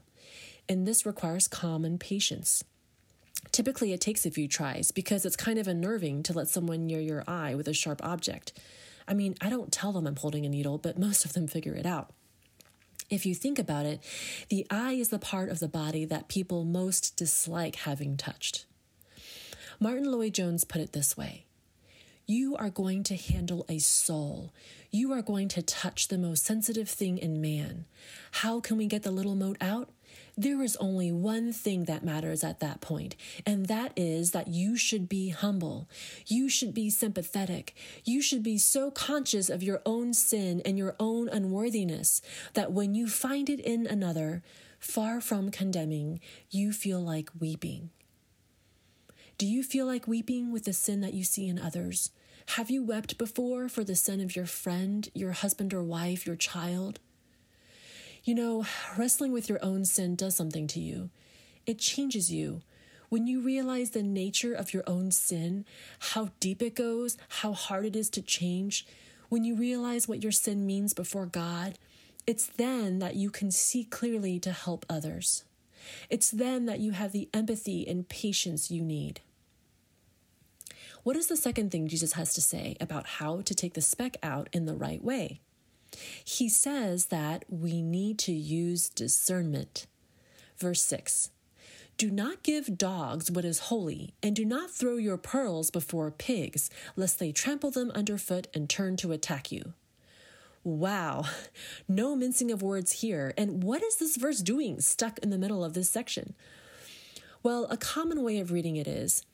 And 0.68 0.86
this 0.86 1.06
requires 1.06 1.48
calm 1.48 1.84
and 1.84 1.98
patience. 1.98 2.62
Typically, 3.52 3.92
it 3.92 4.00
takes 4.00 4.26
a 4.26 4.30
few 4.30 4.46
tries 4.46 4.90
because 4.90 5.24
it's 5.24 5.36
kind 5.36 5.58
of 5.58 5.66
unnerving 5.66 6.22
to 6.24 6.32
let 6.32 6.48
someone 6.48 6.86
near 6.86 7.00
your 7.00 7.24
eye 7.26 7.54
with 7.54 7.66
a 7.66 7.72
sharp 7.72 8.04
object. 8.04 8.52
I 9.08 9.14
mean, 9.14 9.34
I 9.40 9.48
don't 9.48 9.72
tell 9.72 9.92
them 9.92 10.06
I'm 10.06 10.16
holding 10.16 10.46
a 10.46 10.48
needle, 10.48 10.78
but 10.78 10.98
most 10.98 11.24
of 11.24 11.32
them 11.32 11.48
figure 11.48 11.74
it 11.74 11.86
out. 11.86 12.12
If 13.10 13.26
you 13.26 13.34
think 13.34 13.58
about 13.58 13.86
it, 13.86 14.00
the 14.48 14.64
eye 14.70 14.92
is 14.92 15.08
the 15.08 15.18
part 15.18 15.48
of 15.48 15.58
the 15.58 15.68
body 15.68 16.04
that 16.04 16.28
people 16.28 16.64
most 16.64 17.16
dislike 17.16 17.74
having 17.76 18.16
touched. 18.16 18.66
Martin 19.80 20.10
Lloyd-Jones 20.10 20.64
put 20.64 20.80
it 20.80 20.92
this 20.92 21.16
way 21.16 21.44
You 22.26 22.54
are 22.56 22.70
going 22.70 23.02
to 23.04 23.16
handle 23.16 23.66
a 23.68 23.78
soul. 23.78 24.52
You 24.92 25.12
are 25.12 25.22
going 25.22 25.48
to 25.48 25.62
touch 25.62 26.06
the 26.08 26.18
most 26.18 26.44
sensitive 26.44 26.88
thing 26.88 27.18
in 27.18 27.40
man. 27.40 27.86
How 28.30 28.60
can 28.60 28.76
we 28.76 28.86
get 28.86 29.02
the 29.02 29.10
little 29.10 29.34
mote 29.34 29.58
out? 29.60 29.90
There 30.36 30.62
is 30.62 30.76
only 30.76 31.12
one 31.12 31.52
thing 31.52 31.84
that 31.84 32.04
matters 32.04 32.42
at 32.42 32.60
that 32.60 32.80
point, 32.80 33.16
and 33.44 33.66
that 33.66 33.92
is 33.96 34.30
that 34.30 34.48
you 34.48 34.76
should 34.76 35.08
be 35.08 35.30
humble. 35.30 35.88
You 36.26 36.48
should 36.48 36.72
be 36.72 36.90
sympathetic. 36.90 37.74
You 38.04 38.22
should 38.22 38.42
be 38.42 38.58
so 38.58 38.90
conscious 38.90 39.50
of 39.50 39.62
your 39.62 39.82
own 39.84 40.14
sin 40.14 40.62
and 40.64 40.78
your 40.78 40.96
own 40.98 41.28
unworthiness 41.28 42.22
that 42.54 42.72
when 42.72 42.94
you 42.94 43.08
find 43.08 43.50
it 43.50 43.60
in 43.60 43.86
another, 43.86 44.42
far 44.78 45.20
from 45.20 45.50
condemning, 45.50 46.20
you 46.50 46.72
feel 46.72 47.00
like 47.00 47.30
weeping. 47.38 47.90
Do 49.38 49.46
you 49.46 49.62
feel 49.62 49.86
like 49.86 50.06
weeping 50.06 50.52
with 50.52 50.64
the 50.64 50.72
sin 50.72 51.00
that 51.00 51.14
you 51.14 51.24
see 51.24 51.48
in 51.48 51.58
others? 51.58 52.10
Have 52.56 52.70
you 52.70 52.82
wept 52.82 53.16
before 53.16 53.68
for 53.68 53.84
the 53.84 53.94
sin 53.94 54.20
of 54.20 54.34
your 54.34 54.46
friend, 54.46 55.08
your 55.14 55.32
husband 55.32 55.72
or 55.72 55.82
wife, 55.82 56.26
your 56.26 56.36
child? 56.36 56.98
You 58.22 58.34
know, 58.34 58.66
wrestling 58.98 59.32
with 59.32 59.48
your 59.48 59.58
own 59.62 59.84
sin 59.84 60.14
does 60.14 60.36
something 60.36 60.66
to 60.68 60.80
you. 60.80 61.10
It 61.66 61.78
changes 61.78 62.30
you. 62.30 62.60
When 63.08 63.26
you 63.26 63.40
realize 63.40 63.90
the 63.90 64.02
nature 64.02 64.52
of 64.52 64.74
your 64.74 64.84
own 64.86 65.10
sin, 65.10 65.64
how 65.98 66.30
deep 66.38 66.62
it 66.62 66.74
goes, 66.74 67.16
how 67.28 67.54
hard 67.54 67.86
it 67.86 67.96
is 67.96 68.10
to 68.10 68.22
change, 68.22 68.86
when 69.30 69.44
you 69.44 69.56
realize 69.56 70.06
what 70.06 70.22
your 70.22 70.32
sin 70.32 70.66
means 70.66 70.92
before 70.92 71.26
God, 71.26 71.78
it's 72.26 72.46
then 72.46 72.98
that 72.98 73.16
you 73.16 73.30
can 73.30 73.50
see 73.50 73.84
clearly 73.84 74.38
to 74.40 74.52
help 74.52 74.84
others. 74.88 75.44
It's 76.10 76.30
then 76.30 76.66
that 76.66 76.80
you 76.80 76.92
have 76.92 77.12
the 77.12 77.28
empathy 77.32 77.88
and 77.88 78.08
patience 78.08 78.70
you 78.70 78.82
need. 78.82 79.20
What 81.02 81.16
is 81.16 81.28
the 81.28 81.36
second 81.36 81.70
thing 81.70 81.88
Jesus 81.88 82.12
has 82.12 82.34
to 82.34 82.42
say 82.42 82.76
about 82.80 83.06
how 83.06 83.40
to 83.40 83.54
take 83.54 83.74
the 83.74 83.80
speck 83.80 84.18
out 84.22 84.48
in 84.52 84.66
the 84.66 84.76
right 84.76 85.02
way? 85.02 85.40
He 86.24 86.48
says 86.48 87.06
that 87.06 87.44
we 87.48 87.82
need 87.82 88.18
to 88.20 88.32
use 88.32 88.88
discernment. 88.88 89.86
Verse 90.58 90.82
6 90.82 91.30
Do 91.96 92.10
not 92.10 92.42
give 92.42 92.78
dogs 92.78 93.30
what 93.30 93.44
is 93.44 93.58
holy, 93.70 94.14
and 94.22 94.36
do 94.36 94.44
not 94.44 94.70
throw 94.70 94.96
your 94.96 95.16
pearls 95.16 95.70
before 95.70 96.10
pigs, 96.10 96.70
lest 96.96 97.18
they 97.18 97.32
trample 97.32 97.70
them 97.70 97.90
underfoot 97.92 98.46
and 98.54 98.68
turn 98.68 98.96
to 98.98 99.12
attack 99.12 99.50
you. 99.50 99.74
Wow, 100.62 101.24
no 101.88 102.14
mincing 102.14 102.50
of 102.50 102.62
words 102.62 103.00
here. 103.00 103.32
And 103.38 103.62
what 103.64 103.82
is 103.82 103.96
this 103.96 104.16
verse 104.16 104.40
doing 104.40 104.80
stuck 104.80 105.18
in 105.18 105.30
the 105.30 105.38
middle 105.38 105.64
of 105.64 105.74
this 105.74 105.90
section? 105.90 106.34
Well, 107.42 107.66
a 107.70 107.78
common 107.78 108.22
way 108.22 108.38
of 108.38 108.52
reading 108.52 108.76
it 108.76 108.86
is 108.86 109.24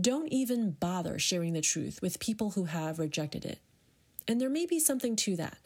don't 0.00 0.28
even 0.32 0.72
bother 0.72 1.18
sharing 1.18 1.52
the 1.52 1.60
truth 1.60 2.00
with 2.02 2.18
people 2.18 2.50
who 2.50 2.64
have 2.64 2.98
rejected 2.98 3.44
it. 3.44 3.60
And 4.28 4.40
there 4.40 4.50
may 4.50 4.66
be 4.66 4.78
something 4.78 5.16
to 5.16 5.36
that. 5.36 5.58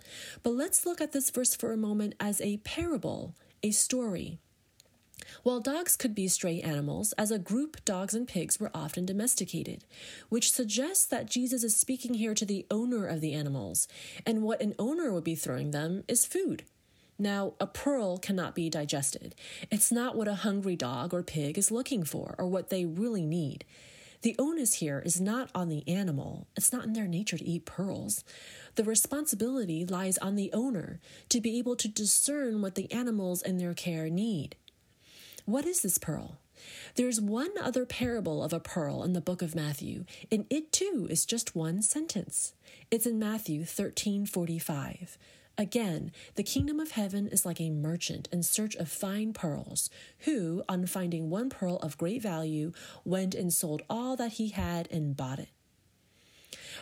But 0.43 0.51
let's 0.51 0.87
look 0.87 1.01
at 1.01 1.13
this 1.13 1.31
verse 1.31 1.55
for 1.55 1.73
a 1.73 1.77
moment 1.77 2.15
as 2.19 2.41
a 2.41 2.59
parable, 2.59 3.35
a 3.63 3.71
story. 3.71 4.39
While 5.43 5.61
dogs 5.61 5.97
could 5.97 6.15
be 6.15 6.29
stray 6.29 6.61
animals, 6.61 7.13
as 7.15 7.31
a 7.31 7.39
group, 7.39 7.85
dogs 7.85 8.15
and 8.15 8.29
pigs 8.29 8.61
were 8.61 8.71
often 8.75 9.07
domesticated, 9.07 9.85
which 10.29 10.51
suggests 10.51 11.07
that 11.07 11.31
Jesus 11.31 11.65
is 11.65 11.75
speaking 11.75 12.15
here 12.15 12.35
to 12.35 12.45
the 12.45 12.67
owner 12.71 13.07
of 13.07 13.21
the 13.21 13.33
animals, 13.33 13.89
and 14.25 14.43
what 14.43 14.61
an 14.61 14.75
owner 14.79 15.13
would 15.13 15.25
be 15.25 15.35
throwing 15.35 15.71
them 15.71 16.05
is 16.09 16.27
food. 16.27 16.65
Now, 17.19 17.55
a 17.59 17.67
pearl 17.67 18.19
cannot 18.19 18.55
be 18.55 18.69
digested. 18.69 19.35
It's 19.71 19.91
not 19.91 20.17
what 20.17 20.29
a 20.29 20.35
hungry 20.35 20.77
dog 20.77 21.15
or 21.15 21.23
pig 21.23 21.57
is 21.57 21.71
looking 21.71 22.05
for 22.05 22.35
or 22.39 22.47
what 22.47 22.69
they 22.69 22.85
really 22.85 23.25
need. 23.25 23.65
The 24.27 24.35
onus 24.41 24.75
here 24.75 25.01
is 25.07 25.21
not 25.21 25.51
on 25.55 25.69
the 25.69 25.87
animal, 25.87 26.49
it's 26.57 26.73
not 26.73 26.85
in 26.85 26.95
their 26.95 27.07
nature 27.07 27.39
to 27.39 27.45
eat 27.45 27.65
pearls. 27.65 28.25
The 28.75 28.83
responsibility 28.83 29.87
lies 29.87 30.19
on 30.19 30.35
the 30.35 30.53
owner 30.53 30.99
to 31.29 31.41
be 31.41 31.57
able 31.59 31.77
to 31.77 31.87
discern 31.87 32.61
what 32.61 32.75
the 32.75 32.91
animals 32.91 33.41
in 33.41 33.59
their 33.59 33.73
care 33.73 34.11
need. 34.11 34.57
What 35.45 35.65
is 35.65 35.81
this 35.81 35.97
pearl? 35.97 36.39
There's 36.97 37.21
one 37.21 37.53
other 37.63 37.87
parable 37.87 38.43
of 38.43 38.53
a 38.53 38.59
pearl 38.59 39.05
in 39.05 39.13
the 39.13 39.21
book 39.21 39.43
of 39.43 39.55
Matthew, 39.55 40.07
and 40.29 40.45
it 40.51 40.73
too 40.73 41.07
is 41.09 41.25
just 41.25 41.55
one 41.55 41.81
sentence. 41.81 42.53
It's 42.91 43.07
in 43.07 43.21
Matthew 43.21 43.63
13:45. 43.63 45.19
Again, 45.59 46.13
the 46.35 46.43
kingdom 46.43 46.79
of 46.79 46.91
heaven 46.91 47.29
is 47.29 47.47
like 47.47 47.61
a 47.61 47.71
merchant 47.71 48.29
in 48.31 48.43
search 48.43 48.75
of 48.77 48.91
fine 48.91 49.33
pearls, 49.33 49.89
who, 50.21 50.63
on 50.69 50.85
finding 50.87 51.31
one 51.31 51.49
pearl 51.49 51.77
of 51.77 51.97
great 51.97 52.21
value, 52.21 52.73
went 53.05 53.35
and 53.35 53.53
sold 53.53 53.83
all 53.89 54.17
that 54.17 54.33
he 54.33 54.49
had 54.49 54.87
and 54.91 55.17
bought 55.17 55.39
it. 55.39 55.49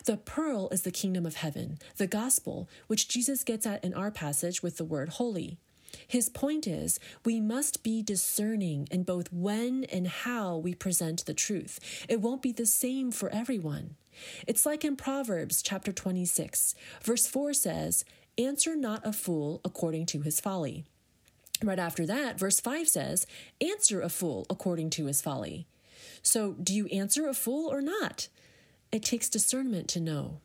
The 0.07 0.17
pearl 0.17 0.69
is 0.71 0.83
the 0.83 0.91
kingdom 0.91 1.25
of 1.25 1.37
heaven, 1.37 1.79
the 1.99 2.09
gospel, 2.09 2.69
which 2.89 3.09
Jesus 3.09 3.45
gets 3.45 3.65
at 3.65 3.85
in 3.85 3.95
our 3.95 4.11
passage 4.11 4.63
with 4.63 4.77
the 4.77 4.85
word 4.85 5.11
holy. 5.11 5.59
His 6.09 6.29
point 6.29 6.67
is, 6.67 6.99
we 7.25 7.41
must 7.41 7.85
be 7.85 8.03
discerning 8.03 8.89
in 8.91 9.05
both 9.05 9.33
when 9.33 9.85
and 9.85 10.09
how 10.09 10.57
we 10.57 10.75
present 10.75 11.25
the 11.25 11.35
truth. 11.35 11.79
It 12.09 12.21
won't 12.21 12.43
be 12.43 12.51
the 12.51 12.67
same 12.67 13.13
for 13.13 13.31
everyone. 13.31 13.95
It's 14.47 14.67
like 14.67 14.85
in 14.85 14.97
Proverbs 14.97 15.63
chapter 15.63 15.93
26. 15.93 16.75
Verse 17.03 17.27
4 17.27 17.53
says, 17.53 18.05
Answer 18.37 18.75
not 18.75 19.07
a 19.07 19.13
fool 19.13 19.61
according 19.65 20.07
to 20.07 20.21
his 20.21 20.41
folly. 20.41 20.85
Right 21.63 21.79
after 21.79 22.05
that, 22.07 22.39
verse 22.39 22.59
5 22.59 22.89
says, 22.89 23.27
Answer 23.61 24.01
a 24.01 24.09
fool 24.09 24.45
according 24.51 24.91
to 24.91 25.07
his 25.07 25.23
folly. 25.23 25.67
So, 26.23 26.55
do 26.55 26.75
you 26.75 26.87
answer 26.87 27.29
a 27.29 27.35
fool 27.35 27.73
or 27.73 27.81
not? 27.81 28.29
It 28.91 29.03
takes 29.05 29.29
discernment 29.29 29.89
to 29.89 30.01
know. 30.01 30.41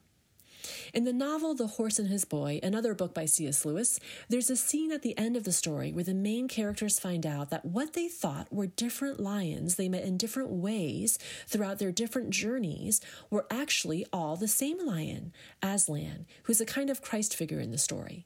In 0.94 1.04
the 1.04 1.14
novel 1.14 1.56
The 1.56 1.68
Horse 1.68 2.00
and 2.00 2.10
His 2.10 2.26
Boy, 2.26 2.60
another 2.62 2.94
book 2.94 3.14
by 3.14 3.26
C.S. 3.26 3.66
Lewis, 3.66 4.00
there's 4.28 4.50
a 4.50 4.56
scene 4.56 4.92
at 4.92 5.02
the 5.02 5.18
end 5.18 5.36
of 5.36 5.44
the 5.44 5.52
story 5.52 5.92
where 5.92 6.04
the 6.04 6.14
main 6.14 6.48
characters 6.48 7.00
find 7.00 7.26
out 7.26 7.50
that 7.50 7.66
what 7.66 7.94
they 7.94 8.08
thought 8.08 8.52
were 8.52 8.68
different 8.68 9.20
lions 9.20 9.76
they 9.76 9.90
met 9.90 10.04
in 10.04 10.18
different 10.18 10.50
ways 10.50 11.18
throughout 11.48 11.80
their 11.80 11.92
different 11.92 12.32
journeys 12.32 13.02
were 13.30 13.46
actually 13.50 14.06
all 14.12 14.36
the 14.36 14.48
same 14.48 14.86
lion, 14.86 15.32
Aslan, 15.62 16.26
who's 16.44 16.62
a 16.62 16.66
kind 16.66 16.90
of 16.90 17.02
Christ 17.02 17.36
figure 17.36 17.60
in 17.60 17.72
the 17.72 17.78
story. 17.78 18.26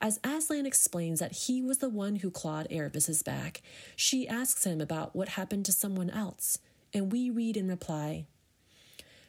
As 0.00 0.20
Aslan 0.22 0.66
explains 0.66 1.20
that 1.20 1.32
he 1.32 1.62
was 1.62 1.78
the 1.78 1.88
one 1.88 2.16
who 2.16 2.30
clawed 2.30 2.68
Aravis's 2.70 3.22
back, 3.22 3.62
she 3.96 4.28
asks 4.28 4.64
him 4.64 4.80
about 4.80 5.16
what 5.16 5.30
happened 5.30 5.64
to 5.66 5.72
someone 5.72 6.10
else, 6.10 6.58
and 6.92 7.10
we 7.12 7.30
read 7.30 7.56
in 7.56 7.68
reply 7.68 8.26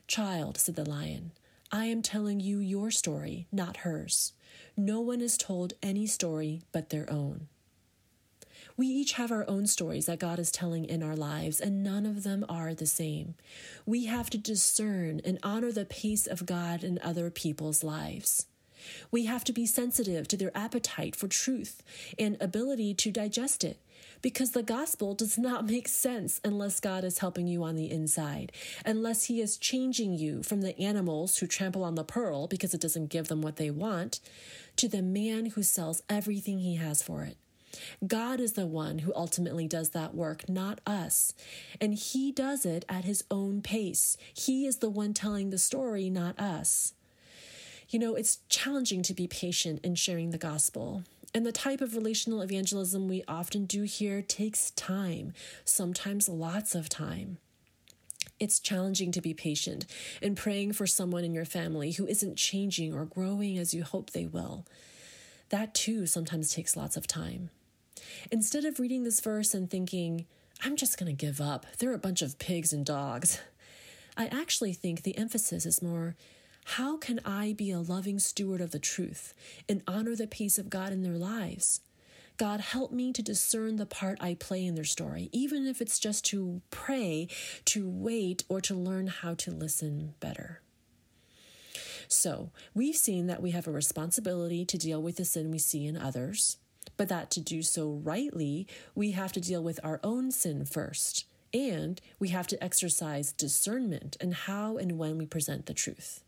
Child, 0.08 0.58
said 0.58 0.76
the 0.76 0.88
lion, 0.88 1.32
I 1.74 1.86
am 1.86 2.04
telling 2.04 2.40
you 2.40 2.60
your 2.60 2.92
story, 2.92 3.48
not 3.52 3.78
hers. 3.78 4.34
No 4.78 5.02
one 5.02 5.22
is 5.22 5.38
told 5.38 5.74
any 5.82 6.06
story 6.06 6.62
but 6.72 6.92
their 6.92 7.12
own. 7.12 7.48
We 8.78 8.86
each 8.86 9.14
have 9.14 9.32
our 9.32 9.44
own 9.50 9.66
stories 9.66 10.06
that 10.06 10.20
God 10.20 10.38
is 10.38 10.52
telling 10.52 10.86
in 10.86 11.02
our 11.02 11.16
lives, 11.16 11.60
and 11.60 11.84
none 11.84 12.06
of 12.06 12.22
them 12.22 12.46
are 12.48 12.76
the 12.76 12.86
same. 12.86 13.34
We 13.88 14.06
have 14.06 14.30
to 14.30 14.38
discern 14.38 15.20
and 15.26 15.40
honor 15.42 15.72
the 15.72 15.84
pace 15.84 16.28
of 16.28 16.46
God 16.46 16.84
in 16.84 17.00
other 17.02 17.32
people's 17.32 17.84
lives. 17.84 18.46
We 19.10 19.26
have 19.26 19.44
to 19.46 19.54
be 19.54 19.66
sensitive 19.66 20.28
to 20.28 20.38
their 20.38 20.56
appetite 20.56 21.16
for 21.16 21.28
truth 21.28 21.82
and 22.20 22.38
ability 22.40 22.94
to 22.96 23.12
digest 23.12 23.64
it 23.64 23.80
because 24.24 24.52
the 24.52 24.64
gospel 24.64 25.14
does 25.14 25.38
not 25.38 25.68
make 25.68 25.88
sense 25.88 26.42
unless 26.44 26.80
God 26.80 27.04
is 27.04 27.20
helping 27.20 27.46
you 27.46 27.64
on 27.64 27.76
the 27.76 27.92
inside, 27.92 28.52
unless 28.84 29.26
He 29.26 29.40
is 29.40 29.58
changing 29.58 30.18
you 30.18 30.42
from 30.42 30.62
the 30.62 30.80
animals 30.80 31.38
who 31.38 31.46
trample 31.46 31.84
on 31.84 31.94
the 31.94 32.04
pearl 32.04 32.48
because 32.48 32.74
it 32.74 32.82
doesn't 32.82 33.12
give 33.12 33.28
them 33.28 33.42
what 33.42 33.58
they 33.58 33.70
want 33.70 34.20
to 34.78 34.88
the 34.88 35.04
man 35.04 35.48
who 35.48 35.62
sells 35.62 36.02
everything 36.10 36.60
he 36.60 36.78
has 36.78 37.04
for 37.04 37.24
it. 37.24 37.38
God 38.06 38.40
is 38.40 38.54
the 38.54 38.66
one 38.66 39.00
who 39.00 39.14
ultimately 39.16 39.68
does 39.68 39.90
that 39.90 40.16
work, 40.16 40.48
not 40.48 40.80
us. 40.86 41.34
And 41.82 41.94
He 41.94 42.32
does 42.32 42.66
it 42.66 42.86
at 42.88 43.04
His 43.04 43.24
own 43.30 43.62
pace. 43.62 44.18
He 44.34 44.66
is 44.66 44.78
the 44.78 44.90
one 44.90 45.14
telling 45.14 45.50
the 45.50 45.58
story, 45.58 46.10
not 46.10 46.40
us. 46.40 46.94
You 47.90 48.00
know, 48.00 48.16
it's 48.16 48.40
challenging 48.48 49.02
to 49.04 49.14
be 49.14 49.28
patient 49.28 49.80
in 49.84 49.96
sharing 49.96 50.30
the 50.30 50.38
gospel. 50.38 51.04
And 51.34 51.46
the 51.46 51.52
type 51.52 51.82
of 51.82 51.96
relational 51.96 52.42
evangelism 52.42 53.08
we 53.08 53.24
often 53.28 53.66
do 53.66 53.84
here 53.84 54.22
takes 54.22 54.72
time, 54.72 55.34
sometimes 55.66 56.30
lots 56.30 56.76
of 56.76 56.90
time. 56.90 57.40
It's 58.40 58.60
challenging 58.60 59.12
to 59.14 59.22
be 59.22 59.34
patient 59.34 59.86
in 60.22 60.36
praying 60.36 60.74
for 60.74 60.86
someone 60.86 61.24
in 61.24 61.34
your 61.34 61.46
family 61.46 61.92
who 61.94 62.06
isn't 62.06 62.38
changing 62.38 62.94
or 62.94 63.06
growing 63.06 63.58
as 63.58 63.74
you 63.74 63.84
hope 63.84 64.12
they 64.12 64.26
will. 64.26 64.66
That 65.50 65.74
too 65.74 66.06
sometimes 66.06 66.54
takes 66.54 66.76
lots 66.76 66.98
of 66.98 67.08
time. 67.08 67.50
Instead 68.32 68.66
of 68.66 68.80
reading 68.80 69.04
this 69.04 69.22
verse 69.22 69.54
and 69.54 69.70
thinking, 69.70 70.26
I'm 70.64 70.76
just 70.76 71.00
going 71.00 71.16
to 71.16 71.26
give 71.26 71.42
up, 71.42 71.66
they're 71.78 71.94
a 71.94 72.00
bunch 72.00 72.22
of 72.22 72.38
pigs 72.38 72.74
and 72.74 72.86
dogs, 72.86 73.40
I 74.18 74.28
actually 74.28 74.74
think 74.74 75.02
the 75.02 75.18
emphasis 75.18 75.66
is 75.66 75.82
more 75.82 76.16
how 76.66 76.98
can 76.98 77.20
I 77.26 77.54
be 77.54 77.72
a 77.72 77.80
loving 77.80 78.20
steward 78.20 78.62
of 78.62 78.72
the 78.72 78.80
truth 78.80 79.34
and 79.68 79.82
honor 79.88 80.16
the 80.16 80.28
peace 80.28 80.58
of 80.58 80.70
God 80.70 80.92
in 80.92 81.04
their 81.04 81.18
lives? 81.18 81.82
God, 82.38 82.62
help 82.62 82.92
me 82.92 83.14
to 83.14 83.22
discern 83.22 83.76
the 83.76 83.86
part 83.86 84.18
I 84.20 84.34
play 84.34 84.66
in 84.66 84.76
their 84.76 84.84
story, 84.84 85.30
even 85.32 85.68
if 85.68 85.82
it's 85.82 86.00
just 86.00 86.26
to 86.26 86.62
pray, 86.72 87.28
to 87.66 87.88
wait, 87.88 88.44
or 88.50 88.60
to 88.62 88.74
learn 88.74 89.08
how 89.08 89.36
to 89.36 89.52
listen 89.52 90.16
better. 90.20 90.62
So, 92.08 92.52
we've 92.74 92.96
seen 92.96 93.28
that 93.28 93.42
we 93.42 93.52
have 93.52 93.68
a 93.68 93.72
responsibility 93.72 94.66
to 94.66 94.78
deal 94.78 95.02
with 95.02 95.18
the 95.18 95.26
sin 95.26 95.52
we 95.52 95.60
see 95.60 95.86
in 95.86 95.96
others 95.96 96.58
but 96.98 97.10
that 97.10 97.32
to 97.32 97.42
do 97.42 97.62
so 97.62 98.02
rightly, 98.04 98.68
we 98.96 99.12
have 99.12 99.32
to 99.34 99.42
deal 99.42 99.64
with 99.64 99.80
our 99.84 100.00
own 100.04 100.32
sin 100.32 100.66
first. 100.66 101.26
And 101.54 102.02
we 102.20 102.30
have 102.30 102.48
to 102.48 102.64
exercise 102.64 103.32
discernment 103.32 104.18
in 104.20 104.32
how 104.32 104.78
and 104.78 104.98
when 104.98 105.18
we 105.18 105.26
present 105.26 105.68
the 105.68 105.74
truth. 105.74 106.24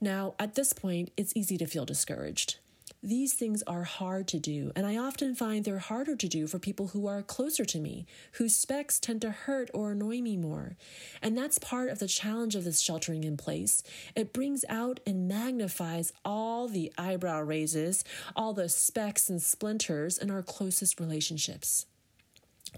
Now, 0.00 0.34
at 0.38 0.54
this 0.54 0.72
point, 0.72 1.10
it's 1.16 1.36
easy 1.36 1.58
to 1.58 1.66
feel 1.66 1.84
discouraged. 1.84 2.56
These 3.02 3.34
things 3.34 3.62
are 3.62 3.84
hard 3.84 4.26
to 4.28 4.40
do, 4.40 4.72
and 4.74 4.84
I 4.84 4.96
often 4.96 5.36
find 5.36 5.64
they're 5.64 5.78
harder 5.78 6.16
to 6.16 6.28
do 6.28 6.48
for 6.48 6.58
people 6.58 6.88
who 6.88 7.06
are 7.06 7.22
closer 7.22 7.64
to 7.64 7.78
me, 7.78 8.06
whose 8.32 8.56
specks 8.56 8.98
tend 8.98 9.20
to 9.22 9.30
hurt 9.30 9.70
or 9.72 9.92
annoy 9.92 10.20
me 10.20 10.36
more. 10.36 10.76
And 11.22 11.38
that's 11.38 11.58
part 11.58 11.90
of 11.90 12.00
the 12.00 12.08
challenge 12.08 12.56
of 12.56 12.64
this 12.64 12.80
sheltering 12.80 13.22
in 13.22 13.36
place. 13.36 13.84
It 14.16 14.32
brings 14.32 14.64
out 14.68 14.98
and 15.06 15.28
magnifies 15.28 16.12
all 16.24 16.66
the 16.66 16.92
eyebrow 16.98 17.42
raises, 17.42 18.02
all 18.34 18.52
the 18.52 18.68
specks 18.68 19.30
and 19.30 19.40
splinters 19.40 20.18
in 20.18 20.30
our 20.30 20.42
closest 20.42 20.98
relationships 20.98 21.86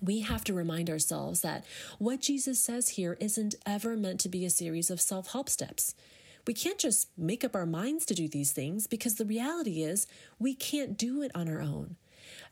we 0.01 0.21
have 0.21 0.45
to 0.45 0.55
remind 0.55 0.89
ourselves 0.89 1.41
that 1.41 1.65
what 1.99 2.21
Jesus 2.21 2.61
says 2.61 2.91
here 2.91 3.17
isn't 3.21 3.55
ever 3.67 3.97
meant 3.97 4.21
to 4.21 4.29
be 4.29 4.45
a 4.45 4.51
series 4.51 4.91
of 4.91 5.01
self 5.01 5.33
help 5.33 5.49
steps. 5.49 5.95
We 6.47 6.55
can't 6.55 6.79
just 6.79 7.09
make 7.17 7.45
up 7.45 7.55
our 7.55 7.67
minds 7.67 8.05
to 8.07 8.15
do 8.15 8.29
these 8.29 8.53
things 8.53 8.87
because 8.87 9.17
the 9.17 9.25
reality 9.25 9.83
is 9.83 10.07
we 10.39 10.55
can't 10.55 10.97
do 10.97 11.23
it 11.23 11.31
on 11.35 11.49
our 11.49 11.61
own. 11.61 11.97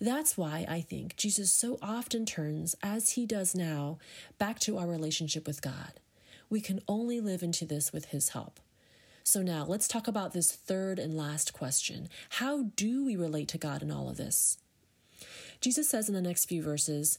That's 0.01 0.37
why 0.37 0.67
I 0.69 0.81
think 0.81 1.17
Jesus 1.17 1.53
so 1.53 1.79
often 1.83 2.25
turns, 2.25 2.77
as 2.83 3.11
he 3.11 3.27
does 3.27 3.55
now, 3.55 3.99
back 4.39 4.59
to 4.61 4.79
our 4.79 4.87
relationship 4.87 5.47
with 5.47 5.63
God. 5.63 6.01
We 6.51 6.61
can 6.61 6.81
only 6.89 7.21
live 7.21 7.43
into 7.43 7.65
this 7.65 7.93
with 7.93 8.07
his 8.07 8.31
help. 8.31 8.61
So 9.25 9.43
now 9.43 9.65
let's 9.67 9.89
talk 9.89 10.09
about 10.09 10.33
this 10.33 10.53
third 10.53 10.99
and 10.99 11.17
last 11.17 11.53
question 11.53 12.09
How 12.31 12.65
do 12.77 13.05
we 13.05 13.17
relate 13.17 13.49
to 13.49 13.59
God 13.59 13.83
in 13.83 13.91
all 13.91 14.09
of 14.09 14.17
this? 14.17 14.59
Jesus 15.61 15.89
says 15.89 16.09
in 16.09 16.15
the 16.15 16.23
next 16.23 16.47
few 16.47 16.63
verses, 16.63 17.19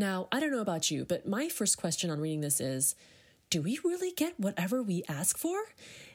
Now, 0.00 0.28
I 0.32 0.40
don't 0.40 0.50
know 0.50 0.62
about 0.62 0.90
you, 0.90 1.04
but 1.04 1.28
my 1.28 1.50
first 1.50 1.76
question 1.76 2.08
on 2.08 2.20
reading 2.20 2.40
this 2.40 2.58
is 2.58 2.94
do 3.50 3.60
we 3.60 3.78
really 3.84 4.12
get 4.12 4.40
whatever 4.40 4.82
we 4.82 5.02
ask 5.10 5.36
for? 5.36 5.60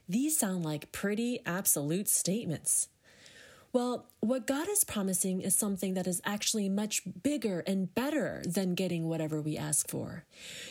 These 0.10 0.40
sound 0.40 0.66
like 0.66 0.92
pretty 0.92 1.40
absolute 1.46 2.10
statements. 2.10 2.88
Well, 3.72 4.08
what 4.22 4.48
God 4.48 4.68
is 4.70 4.84
promising 4.86 5.42
is 5.42 5.56
something 5.56 5.94
that 5.94 6.08
is 6.08 6.20
actually 6.26 6.68
much 6.68 7.04
bigger 7.22 7.60
and 7.68 7.94
better 7.94 8.42
than 8.44 8.74
getting 8.74 9.08
whatever 9.08 9.40
we 9.40 9.56
ask 9.56 9.88
for. 9.88 10.26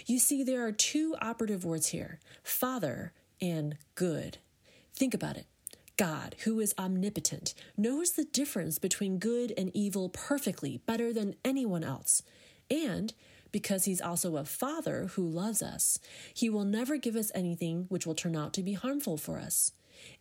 You 0.07 0.18
see, 0.18 0.42
there 0.42 0.66
are 0.66 0.72
two 0.72 1.14
operative 1.22 1.64
words 1.64 1.90
here 1.90 2.18
Father 2.42 3.12
and 3.40 3.77
good. 3.94 4.38
Think 4.92 5.14
about 5.14 5.37
it. 5.37 5.46
God, 5.96 6.35
who 6.42 6.59
is 6.59 6.74
omnipotent, 6.77 7.55
knows 7.77 8.11
the 8.11 8.24
difference 8.24 8.81
between 8.81 9.20
good 9.20 9.53
and 9.57 9.70
evil 9.72 10.09
perfectly, 10.09 10.79
better 10.79 11.12
than 11.12 11.37
anyone 11.44 11.85
else. 11.85 12.20
And 12.70 13.12
because 13.53 13.85
he's 13.85 14.00
also 14.00 14.37
a 14.37 14.44
father 14.44 15.07
who 15.12 15.27
loves 15.27 15.62
us, 15.62 15.98
he 16.33 16.50
will 16.50 16.64
never 16.64 16.96
give 16.96 17.14
us 17.14 17.31
anything 17.35 17.87
which 17.88 18.07
will 18.07 18.14
turn 18.14 18.35
out 18.35 18.53
to 18.55 18.62
be 18.62 18.72
harmful 18.72 19.16
for 19.16 19.38
us. 19.38 19.72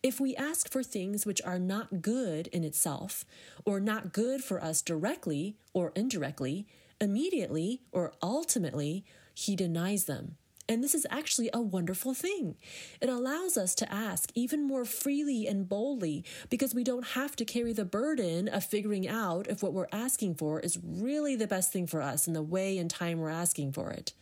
If 0.02 0.20
we 0.20 0.36
ask 0.36 0.70
for 0.70 0.82
things 0.82 1.26
which 1.26 1.42
are 1.42 1.58
not 1.58 2.00
good 2.00 2.46
in 2.48 2.62
itself, 2.62 3.24
or 3.64 3.80
not 3.80 4.12
good 4.12 4.44
for 4.44 4.62
us 4.62 4.82
directly 4.82 5.56
or 5.72 5.92
indirectly, 5.96 6.66
immediately 7.00 7.82
or 7.90 8.12
ultimately, 8.22 9.04
he 9.34 9.56
denies 9.56 10.04
them 10.04 10.36
and 10.68 10.82
this 10.82 10.94
is 10.94 11.06
actually 11.10 11.50
a 11.52 11.60
wonderful 11.60 12.14
thing. 12.14 12.56
It 13.00 13.08
allows 13.08 13.56
us 13.56 13.74
to 13.76 13.92
ask 13.92 14.30
even 14.34 14.66
more 14.66 14.84
freely 14.84 15.46
and 15.46 15.68
boldly 15.68 16.24
because 16.48 16.74
we 16.74 16.84
don't 16.84 17.08
have 17.08 17.36
to 17.36 17.44
carry 17.44 17.72
the 17.72 17.84
burden 17.84 18.48
of 18.48 18.64
figuring 18.64 19.06
out 19.06 19.46
if 19.48 19.62
what 19.62 19.74
we're 19.74 19.88
asking 19.92 20.36
for 20.36 20.60
is 20.60 20.78
really 20.82 21.36
the 21.36 21.46
best 21.46 21.72
thing 21.72 21.86
for 21.86 22.00
us 22.00 22.26
in 22.26 22.32
the 22.32 22.42
way 22.42 22.78
and 22.78 22.90
time 22.90 23.18
we're 23.18 23.28
asking 23.28 23.72
for 23.72 23.90
it. 23.90 24.12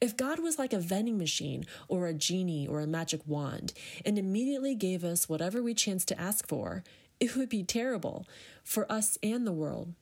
If 0.00 0.16
God 0.16 0.40
was 0.40 0.58
like 0.58 0.72
a 0.72 0.78
vending 0.78 1.18
machine 1.18 1.66
or 1.86 2.06
a 2.06 2.14
genie 2.14 2.66
or 2.66 2.80
a 2.80 2.86
magic 2.86 3.20
wand 3.26 3.74
and 4.04 4.18
immediately 4.18 4.74
gave 4.74 5.04
us 5.04 5.28
whatever 5.28 5.62
we 5.62 5.74
chanced 5.74 6.08
to 6.08 6.20
ask 6.20 6.48
for, 6.48 6.82
it 7.20 7.36
would 7.36 7.50
be 7.50 7.62
terrible 7.62 8.26
for 8.64 8.90
us 8.90 9.18
and 9.22 9.46
the 9.46 9.52
world. 9.52 9.92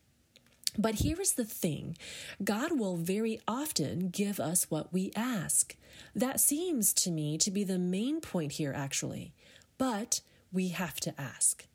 But 0.77 0.97
here 0.97 1.21
is 1.21 1.33
the 1.33 1.45
thing 1.45 1.97
God 2.43 2.79
will 2.79 2.97
very 2.97 3.41
often 3.49 4.09
give 4.11 4.39
us 4.39 4.71
what 4.71 4.93
we 4.93 5.11
ask. 5.17 5.77
That 6.15 6.41
seems 6.41 6.93
to 6.95 7.11
me 7.11 7.39
to 7.39 7.51
be 7.51 7.65
the 7.65 7.79
main 7.79 8.21
point 8.21 8.53
here, 8.53 8.73
actually. 8.75 9.33
But 9.79 10.21
we 10.53 10.69
have 10.69 11.01
to 11.01 11.21
ask. 11.21 11.67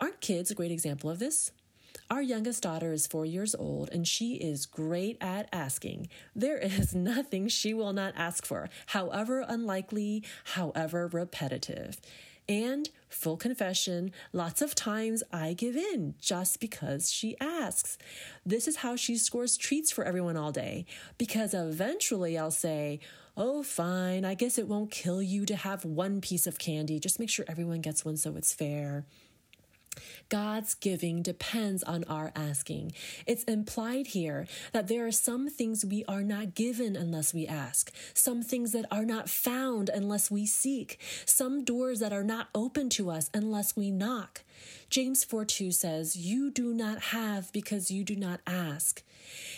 Aren't 0.00 0.20
kids 0.20 0.50
a 0.50 0.54
great 0.54 0.72
example 0.72 1.10
of 1.10 1.18
this? 1.18 1.52
Our 2.10 2.22
youngest 2.22 2.62
daughter 2.62 2.92
is 2.92 3.06
four 3.06 3.24
years 3.24 3.54
old 3.54 3.88
and 3.90 4.06
she 4.06 4.34
is 4.34 4.66
great 4.66 5.16
at 5.20 5.48
asking. 5.52 6.08
There 6.34 6.58
is 6.58 6.94
nothing 6.94 7.48
she 7.48 7.72
will 7.72 7.92
not 7.92 8.14
ask 8.16 8.44
for, 8.44 8.68
however 8.86 9.44
unlikely, 9.46 10.24
however 10.44 11.08
repetitive. 11.12 12.00
And 12.48 12.88
full 13.08 13.36
confession, 13.36 14.12
lots 14.32 14.62
of 14.62 14.74
times 14.74 15.22
I 15.32 15.52
give 15.52 15.76
in 15.76 16.14
just 16.20 16.60
because 16.60 17.10
she 17.10 17.36
asks. 17.40 17.98
This 18.44 18.66
is 18.66 18.76
how 18.76 18.96
she 18.96 19.16
scores 19.16 19.56
treats 19.56 19.92
for 19.92 20.04
everyone 20.04 20.36
all 20.36 20.52
day, 20.52 20.84
because 21.18 21.54
eventually 21.54 22.36
I'll 22.36 22.50
say, 22.50 23.00
Oh, 23.34 23.62
fine, 23.62 24.26
I 24.26 24.34
guess 24.34 24.58
it 24.58 24.68
won't 24.68 24.90
kill 24.90 25.22
you 25.22 25.46
to 25.46 25.56
have 25.56 25.86
one 25.86 26.20
piece 26.20 26.46
of 26.46 26.58
candy. 26.58 27.00
Just 27.00 27.18
make 27.18 27.30
sure 27.30 27.46
everyone 27.48 27.80
gets 27.80 28.04
one 28.04 28.18
so 28.18 28.36
it's 28.36 28.52
fair. 28.52 29.06
God's 30.28 30.74
giving 30.74 31.22
depends 31.22 31.82
on 31.82 32.04
our 32.04 32.32
asking. 32.34 32.92
It's 33.26 33.44
implied 33.44 34.08
here 34.08 34.46
that 34.72 34.88
there 34.88 35.06
are 35.06 35.12
some 35.12 35.48
things 35.48 35.84
we 35.84 36.04
are 36.06 36.22
not 36.22 36.54
given 36.54 36.96
unless 36.96 37.34
we 37.34 37.46
ask, 37.46 37.92
some 38.14 38.42
things 38.42 38.72
that 38.72 38.86
are 38.90 39.04
not 39.04 39.28
found 39.28 39.88
unless 39.88 40.30
we 40.30 40.46
seek, 40.46 40.98
some 41.26 41.64
doors 41.64 42.00
that 42.00 42.12
are 42.12 42.24
not 42.24 42.48
open 42.54 42.88
to 42.90 43.10
us 43.10 43.30
unless 43.34 43.76
we 43.76 43.90
knock. 43.90 44.42
James 44.90 45.24
4 45.24 45.44
2 45.44 45.70
says, 45.72 46.16
You 46.16 46.50
do 46.50 46.72
not 46.74 47.00
have 47.04 47.52
because 47.52 47.90
you 47.90 48.04
do 48.04 48.16
not 48.16 48.40
ask. 48.46 49.02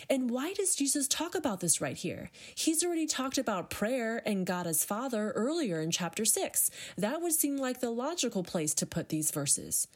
And 0.09 0.29
why 0.29 0.53
does 0.53 0.75
Jesus 0.75 1.07
talk 1.07 1.35
about 1.35 1.59
this 1.59 1.81
right 1.81 1.97
here? 1.97 2.29
He's 2.55 2.83
already 2.83 3.07
talked 3.07 3.37
about 3.37 3.69
prayer 3.69 4.21
and 4.25 4.45
God 4.45 4.67
as 4.67 4.83
Father 4.83 5.31
earlier 5.31 5.79
in 5.81 5.91
chapter 5.91 6.25
6. 6.25 6.69
That 6.97 7.21
would 7.21 7.33
seem 7.33 7.57
like 7.57 7.79
the 7.79 7.89
logical 7.89 8.43
place 8.43 8.73
to 8.75 8.85
put 8.85 9.09
these 9.09 9.31
verses. 9.31 9.87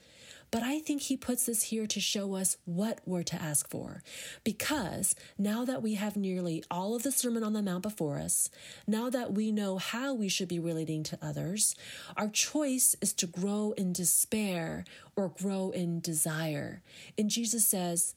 But 0.51 0.63
I 0.63 0.79
think 0.79 1.03
he 1.03 1.17
puts 1.17 1.45
this 1.45 1.63
here 1.63 1.86
to 1.88 1.99
show 1.99 2.36
us 2.36 2.58
what 2.65 3.01
we're 3.05 3.23
to 3.23 3.41
ask 3.41 3.69
for. 3.69 4.01
Because 4.43 5.15
now 5.38 5.63
that 5.65 5.84
we 5.84 5.93
have 5.95 6.17
nearly 6.17 6.63
all 6.71 6.95
of 6.95 7.03
the 7.03 7.12
Sermon 7.12 7.43
on 7.43 7.53
the 7.53 7.62
Mount 7.62 7.84
before 7.84 8.17
us, 8.17 8.49
now 8.88 9.10
that 9.10 9.34
we 9.34 9.51
know 9.51 9.77
how 9.77 10.13
we 10.13 10.27
should 10.27 10.47
be 10.47 10.60
relating 10.60 11.03
to 11.03 11.19
others, 11.21 11.75
our 12.17 12.29
choice 12.29 12.95
is 12.99 13.13
to 13.13 13.27
grow 13.27 13.73
in 13.77 13.93
despair 13.93 14.86
or 15.15 15.29
grow 15.29 15.69
in 15.69 15.99
desire. 15.99 16.82
And 17.17 17.29
Jesus 17.29 17.67
says, 17.67 18.15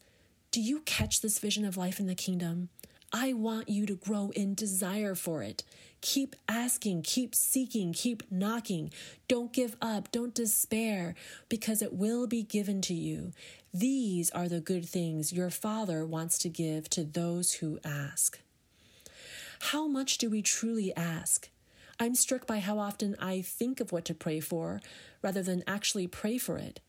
Do 0.53 0.61
you 0.61 0.81
catch 0.81 1.21
this 1.21 1.39
vision 1.39 1.65
of 1.65 1.77
life 1.77 1.99
in 1.99 2.05
the 2.05 2.13
kingdom? 2.13 2.69
I 3.11 3.33
want 3.33 3.69
you 3.69 3.87
to 3.87 3.95
grow 3.95 4.31
in 4.35 4.53
desire 4.53 5.15
for 5.15 5.41
it. 5.41 5.63
Keep 6.01 6.35
asking, 6.47 7.01
keep 7.01 7.33
seeking, 7.33 7.91
keep 7.91 8.21
knocking. 8.31 8.93
Don't 9.27 9.51
give 9.51 9.75
up, 9.81 10.11
don't 10.11 10.35
despair, 10.35 11.15
because 11.49 11.81
it 11.81 11.91
will 11.91 12.27
be 12.27 12.43
given 12.43 12.81
to 12.81 12.93
you. 12.93 13.31
These 13.73 14.29
are 14.29 14.47
the 14.47 14.59
good 14.59 14.87
things 14.87 15.33
your 15.33 15.49
Father 15.49 16.05
wants 16.05 16.37
to 16.37 16.49
give 16.49 16.87
to 16.91 17.03
those 17.03 17.53
who 17.53 17.79
ask. 17.83 18.39
How 19.71 19.87
much 19.87 20.19
do 20.19 20.29
we 20.29 20.43
truly 20.43 20.95
ask? 20.95 21.49
I'm 21.99 22.13
struck 22.13 22.45
by 22.45 22.59
how 22.59 22.77
often 22.77 23.15
I 23.19 23.41
think 23.41 23.79
of 23.79 23.91
what 23.91 24.05
to 24.05 24.13
pray 24.13 24.39
for 24.39 24.81
rather 25.23 25.41
than 25.41 25.63
actually 25.65 26.05
pray 26.05 26.37
for 26.37 26.59
it 26.59 26.79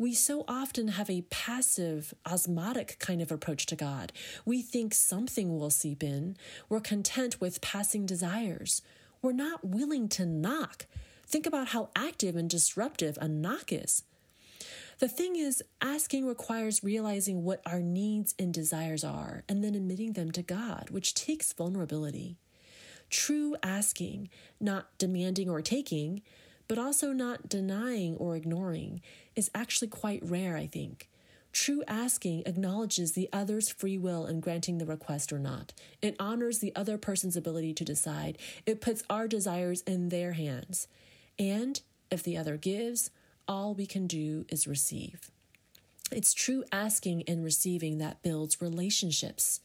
we 0.00 0.14
so 0.14 0.46
often 0.48 0.88
have 0.88 1.10
a 1.10 1.20
passive, 1.28 2.14
osmotic 2.24 2.96
kind 2.98 3.20
of 3.20 3.30
approach 3.30 3.66
to 3.66 3.76
God. 3.76 4.12
We 4.46 4.62
think 4.62 4.94
something 4.94 5.58
will 5.58 5.68
seep 5.68 6.02
in. 6.02 6.38
We're 6.70 6.80
content 6.80 7.38
with 7.38 7.60
passing 7.60 8.06
desires. 8.06 8.80
We're 9.20 9.32
not 9.32 9.62
willing 9.62 10.08
to 10.08 10.24
knock. 10.24 10.86
Think 11.26 11.44
about 11.44 11.68
how 11.68 11.90
active 11.94 12.34
and 12.34 12.48
disruptive 12.48 13.18
a 13.20 13.28
knock 13.28 13.74
is. 13.74 14.04
The 15.00 15.08
thing 15.08 15.36
is, 15.36 15.62
asking 15.82 16.24
requires 16.24 16.82
realizing 16.82 17.44
what 17.44 17.60
our 17.66 17.80
needs 17.82 18.34
and 18.38 18.54
desires 18.54 19.04
are 19.04 19.44
and 19.50 19.62
then 19.62 19.74
admitting 19.74 20.14
them 20.14 20.30
to 20.30 20.42
God, 20.42 20.88
which 20.88 21.12
takes 21.12 21.52
vulnerability. 21.52 22.38
True 23.10 23.54
asking, 23.62 24.30
not 24.58 24.96
demanding 24.96 25.50
or 25.50 25.60
taking, 25.60 26.22
but 26.70 26.78
also 26.78 27.12
not 27.12 27.48
denying 27.48 28.16
or 28.18 28.36
ignoring, 28.36 29.00
is 29.34 29.50
actually 29.56 29.88
quite 29.88 30.22
rare, 30.22 30.56
I 30.56 30.68
think. 30.68 31.10
True 31.50 31.82
asking 31.88 32.44
acknowledges 32.46 33.10
the 33.10 33.28
other's 33.32 33.68
free 33.68 33.98
will 33.98 34.24
in 34.24 34.38
granting 34.38 34.78
the 34.78 34.86
request 34.86 35.32
or 35.32 35.40
not. 35.40 35.72
It 36.00 36.14
honors 36.20 36.60
the 36.60 36.72
other 36.76 36.96
person's 36.96 37.36
ability 37.36 37.74
to 37.74 37.84
decide. 37.84 38.38
It 38.66 38.80
puts 38.80 39.02
our 39.10 39.26
desires 39.26 39.80
in 39.80 40.10
their 40.10 40.34
hands. 40.34 40.86
And 41.40 41.80
if 42.08 42.22
the 42.22 42.36
other 42.36 42.56
gives, 42.56 43.10
all 43.48 43.74
we 43.74 43.86
can 43.86 44.06
do 44.06 44.46
is 44.48 44.68
receive. 44.68 45.32
It's 46.10 46.34
true 46.34 46.64
asking 46.72 47.24
and 47.28 47.44
receiving 47.44 47.98
that 47.98 48.22
builds 48.22 48.60
relationships. 48.60 49.60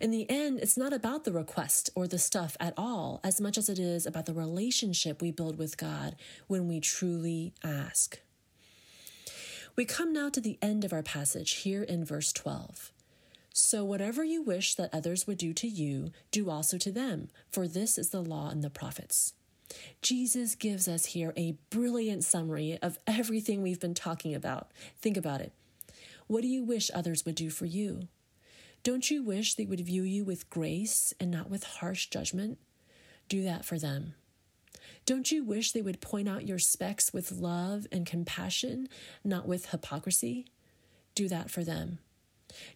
In 0.00 0.10
the 0.10 0.28
end, 0.28 0.58
it's 0.60 0.76
not 0.76 0.92
about 0.92 1.24
the 1.24 1.32
request 1.32 1.90
or 1.94 2.08
the 2.08 2.18
stuff 2.18 2.56
at 2.58 2.74
all, 2.76 3.20
as 3.22 3.40
much 3.40 3.56
as 3.56 3.68
it 3.68 3.78
is 3.78 4.06
about 4.06 4.26
the 4.26 4.34
relationship 4.34 5.22
we 5.22 5.30
build 5.30 5.56
with 5.56 5.76
God 5.76 6.16
when 6.48 6.66
we 6.66 6.80
truly 6.80 7.54
ask. 7.62 8.20
We 9.76 9.84
come 9.84 10.12
now 10.12 10.28
to 10.30 10.40
the 10.40 10.58
end 10.62 10.84
of 10.84 10.92
our 10.92 11.02
passage 11.02 11.52
here 11.56 11.82
in 11.82 12.04
verse 12.04 12.32
12. 12.32 12.92
So, 13.52 13.84
whatever 13.84 14.24
you 14.24 14.42
wish 14.42 14.74
that 14.74 14.90
others 14.92 15.26
would 15.28 15.38
do 15.38 15.52
to 15.54 15.68
you, 15.68 16.10
do 16.32 16.50
also 16.50 16.76
to 16.78 16.90
them, 16.90 17.28
for 17.52 17.68
this 17.68 17.98
is 17.98 18.10
the 18.10 18.20
law 18.22 18.50
and 18.50 18.64
the 18.64 18.70
prophets. 18.70 19.34
Jesus 20.02 20.54
gives 20.54 20.88
us 20.88 21.06
here 21.06 21.32
a 21.36 21.56
brilliant 21.70 22.24
summary 22.24 22.78
of 22.82 22.98
everything 23.06 23.62
we've 23.62 23.80
been 23.80 23.94
talking 23.94 24.34
about. 24.34 24.70
Think 25.00 25.16
about 25.16 25.40
it. 25.40 25.52
What 26.26 26.42
do 26.42 26.48
you 26.48 26.64
wish 26.64 26.90
others 26.92 27.24
would 27.24 27.34
do 27.34 27.50
for 27.50 27.66
you? 27.66 28.08
Don't 28.82 29.10
you 29.10 29.22
wish 29.22 29.54
they 29.54 29.66
would 29.66 29.80
view 29.80 30.02
you 30.02 30.24
with 30.24 30.50
grace 30.50 31.12
and 31.20 31.30
not 31.30 31.50
with 31.50 31.64
harsh 31.64 32.08
judgment? 32.08 32.58
Do 33.28 33.42
that 33.44 33.64
for 33.64 33.78
them. 33.78 34.14
Don't 35.06 35.30
you 35.30 35.44
wish 35.44 35.72
they 35.72 35.82
would 35.82 36.00
point 36.00 36.28
out 36.28 36.46
your 36.46 36.58
specks 36.58 37.12
with 37.12 37.32
love 37.32 37.86
and 37.92 38.06
compassion, 38.06 38.88
not 39.22 39.46
with 39.46 39.70
hypocrisy? 39.70 40.46
Do 41.14 41.28
that 41.28 41.50
for 41.50 41.62
them. 41.62 41.98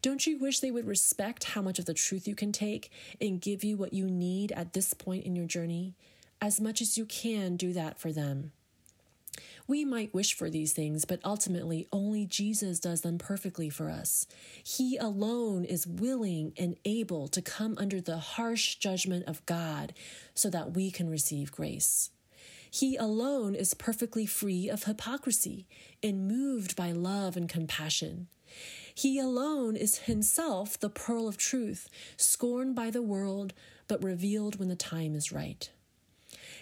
Don't 0.02 0.26
you 0.26 0.38
wish 0.38 0.60
they 0.60 0.70
would 0.70 0.86
respect 0.86 1.44
how 1.44 1.62
much 1.62 1.78
of 1.78 1.86
the 1.86 1.94
truth 1.94 2.28
you 2.28 2.34
can 2.34 2.52
take 2.52 2.90
and 3.20 3.40
give 3.40 3.64
you 3.64 3.76
what 3.76 3.92
you 3.92 4.06
need 4.06 4.52
at 4.52 4.72
this 4.72 4.92
point 4.92 5.24
in 5.24 5.36
your 5.36 5.46
journey? 5.46 5.94
As 6.40 6.60
much 6.60 6.80
as 6.80 6.98
you 6.98 7.04
can, 7.04 7.56
do 7.56 7.72
that 7.72 7.98
for 7.98 8.12
them. 8.12 8.52
We 9.68 9.84
might 9.84 10.14
wish 10.14 10.34
for 10.34 10.48
these 10.48 10.72
things, 10.72 11.04
but 11.04 11.20
ultimately 11.22 11.86
only 11.92 12.24
Jesus 12.24 12.80
does 12.80 13.02
them 13.02 13.18
perfectly 13.18 13.68
for 13.68 13.90
us. 13.90 14.26
He 14.64 14.96
alone 14.96 15.66
is 15.66 15.86
willing 15.86 16.54
and 16.56 16.76
able 16.86 17.28
to 17.28 17.42
come 17.42 17.74
under 17.76 18.00
the 18.00 18.16
harsh 18.16 18.76
judgment 18.76 19.26
of 19.26 19.44
God 19.44 19.92
so 20.34 20.48
that 20.48 20.74
we 20.74 20.90
can 20.90 21.10
receive 21.10 21.52
grace. 21.52 22.08
He 22.70 22.96
alone 22.96 23.54
is 23.54 23.74
perfectly 23.74 24.24
free 24.24 24.70
of 24.70 24.84
hypocrisy 24.84 25.66
and 26.02 26.26
moved 26.26 26.74
by 26.74 26.92
love 26.92 27.36
and 27.36 27.46
compassion. 27.46 28.28
He 28.94 29.18
alone 29.18 29.76
is 29.76 29.98
himself 29.98 30.80
the 30.80 30.88
pearl 30.88 31.28
of 31.28 31.36
truth, 31.36 31.90
scorned 32.16 32.74
by 32.74 32.90
the 32.90 33.02
world, 33.02 33.52
but 33.86 34.02
revealed 34.02 34.58
when 34.58 34.68
the 34.68 34.76
time 34.76 35.14
is 35.14 35.30
right. 35.30 35.68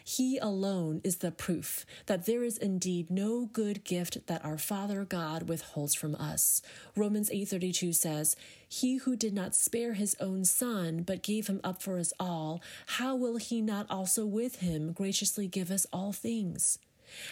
He 0.08 0.38
alone 0.38 1.00
is 1.02 1.16
the 1.16 1.32
proof 1.32 1.84
that 2.06 2.26
there 2.26 2.44
is 2.44 2.58
indeed 2.58 3.10
no 3.10 3.46
good 3.46 3.82
gift 3.82 4.24
that 4.28 4.44
our 4.44 4.56
Father 4.56 5.04
God 5.04 5.48
withholds 5.48 5.96
from 5.96 6.14
us. 6.14 6.62
Romans 6.94 7.28
8:32 7.28 7.92
says, 7.92 8.36
"He 8.68 8.98
who 8.98 9.16
did 9.16 9.34
not 9.34 9.56
spare 9.56 9.94
his 9.94 10.14
own 10.20 10.44
son, 10.44 11.02
but 11.02 11.24
gave 11.24 11.48
him 11.48 11.60
up 11.64 11.82
for 11.82 11.98
us 11.98 12.12
all, 12.20 12.62
how 12.86 13.16
will 13.16 13.38
he 13.38 13.60
not 13.60 13.90
also 13.90 14.24
with 14.24 14.60
him 14.60 14.92
graciously 14.92 15.48
give 15.48 15.72
us 15.72 15.88
all 15.92 16.12
things?" 16.12 16.78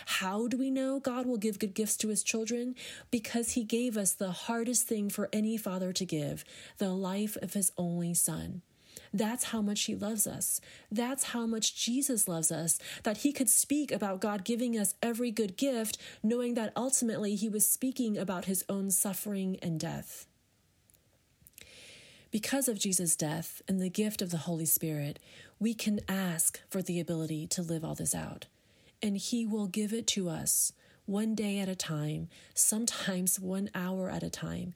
How 0.06 0.48
do 0.48 0.56
we 0.56 0.70
know 0.70 0.98
God 0.98 1.26
will 1.26 1.36
give 1.36 1.60
good 1.60 1.74
gifts 1.74 1.96
to 1.98 2.08
his 2.08 2.24
children? 2.24 2.74
Because 3.12 3.52
he 3.52 3.62
gave 3.62 3.96
us 3.96 4.12
the 4.12 4.32
hardest 4.32 4.88
thing 4.88 5.10
for 5.10 5.28
any 5.32 5.56
father 5.56 5.92
to 5.92 6.04
give, 6.04 6.44
the 6.78 6.92
life 6.92 7.36
of 7.36 7.54
his 7.54 7.70
only 7.78 8.14
son. 8.14 8.62
That's 9.14 9.44
how 9.44 9.62
much 9.62 9.84
He 9.84 9.94
loves 9.94 10.26
us. 10.26 10.60
That's 10.90 11.26
how 11.26 11.46
much 11.46 11.76
Jesus 11.76 12.26
loves 12.26 12.50
us, 12.50 12.80
that 13.04 13.18
He 13.18 13.32
could 13.32 13.48
speak 13.48 13.92
about 13.92 14.20
God 14.20 14.44
giving 14.44 14.76
us 14.76 14.96
every 15.00 15.30
good 15.30 15.56
gift, 15.56 15.96
knowing 16.20 16.54
that 16.54 16.72
ultimately 16.76 17.36
He 17.36 17.48
was 17.48 17.64
speaking 17.64 18.18
about 18.18 18.46
His 18.46 18.64
own 18.68 18.90
suffering 18.90 19.56
and 19.62 19.78
death. 19.78 20.26
Because 22.32 22.66
of 22.66 22.80
Jesus' 22.80 23.14
death 23.14 23.62
and 23.68 23.80
the 23.80 23.88
gift 23.88 24.20
of 24.20 24.30
the 24.30 24.38
Holy 24.38 24.66
Spirit, 24.66 25.20
we 25.60 25.74
can 25.74 26.00
ask 26.08 26.60
for 26.68 26.82
the 26.82 26.98
ability 26.98 27.46
to 27.46 27.62
live 27.62 27.84
all 27.84 27.94
this 27.94 28.16
out. 28.16 28.46
And 29.00 29.16
He 29.16 29.46
will 29.46 29.68
give 29.68 29.92
it 29.92 30.08
to 30.08 30.28
us 30.28 30.72
one 31.06 31.36
day 31.36 31.60
at 31.60 31.68
a 31.68 31.76
time, 31.76 32.28
sometimes 32.52 33.38
one 33.38 33.70
hour 33.76 34.10
at 34.10 34.24
a 34.24 34.30
time 34.30 34.74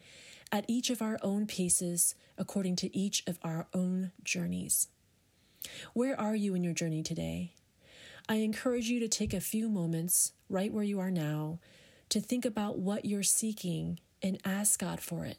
at 0.51 0.65
each 0.69 0.91
of 0.91 1.03
our 1.03 1.19
own 1.23 1.47
paces, 1.47 2.15
according 2.37 2.77
to 2.77 2.97
each 2.97 3.23
of 3.27 3.39
our 3.43 3.67
own 3.75 4.13
journeys. 4.23 4.89
Where 5.93 6.19
are 6.19 6.37
you 6.37 6.55
in 6.55 6.65
your 6.65 6.75
journey 6.75 7.03
today? 7.03 7.53
I 8.29 8.37
encourage 8.37 8.89
you 8.89 9.01
to 9.01 9.09
take 9.09 9.33
a 9.33 9.41
few 9.41 9.69
moments, 9.69 10.33
right 10.49 10.73
where 10.73 10.85
you 10.85 11.01
are 11.01 11.11
now, 11.11 11.59
to 12.11 12.21
think 12.21 12.45
about 12.45 12.79
what 12.79 13.05
you're 13.05 13.23
seeking 13.23 14.01
and 14.23 14.39
ask 14.45 14.81
God 14.81 15.01
for 15.01 15.25
it. 15.25 15.39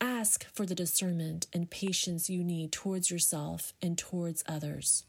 Ask 0.00 0.46
for 0.54 0.64
the 0.64 0.74
discernment 0.74 1.46
and 1.52 1.70
patience 1.70 2.30
you 2.30 2.44
need 2.44 2.72
towards 2.72 3.10
yourself 3.10 3.72
and 3.82 3.98
towards 3.98 4.44
others. 4.46 5.04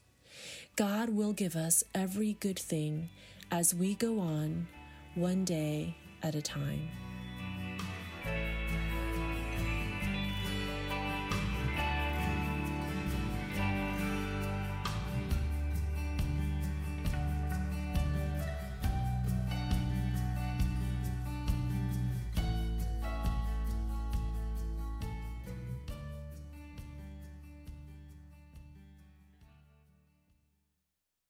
God 0.76 1.10
will 1.10 1.32
give 1.32 1.54
us 1.54 1.84
every 1.94 2.34
good 2.40 2.58
thing 2.58 3.10
as 3.50 3.74
we 3.74 3.94
go 3.94 4.20
on 4.20 4.68
one 5.14 5.44
day 5.44 5.96
at 6.22 6.34
a 6.34 6.42
time. 6.42 6.88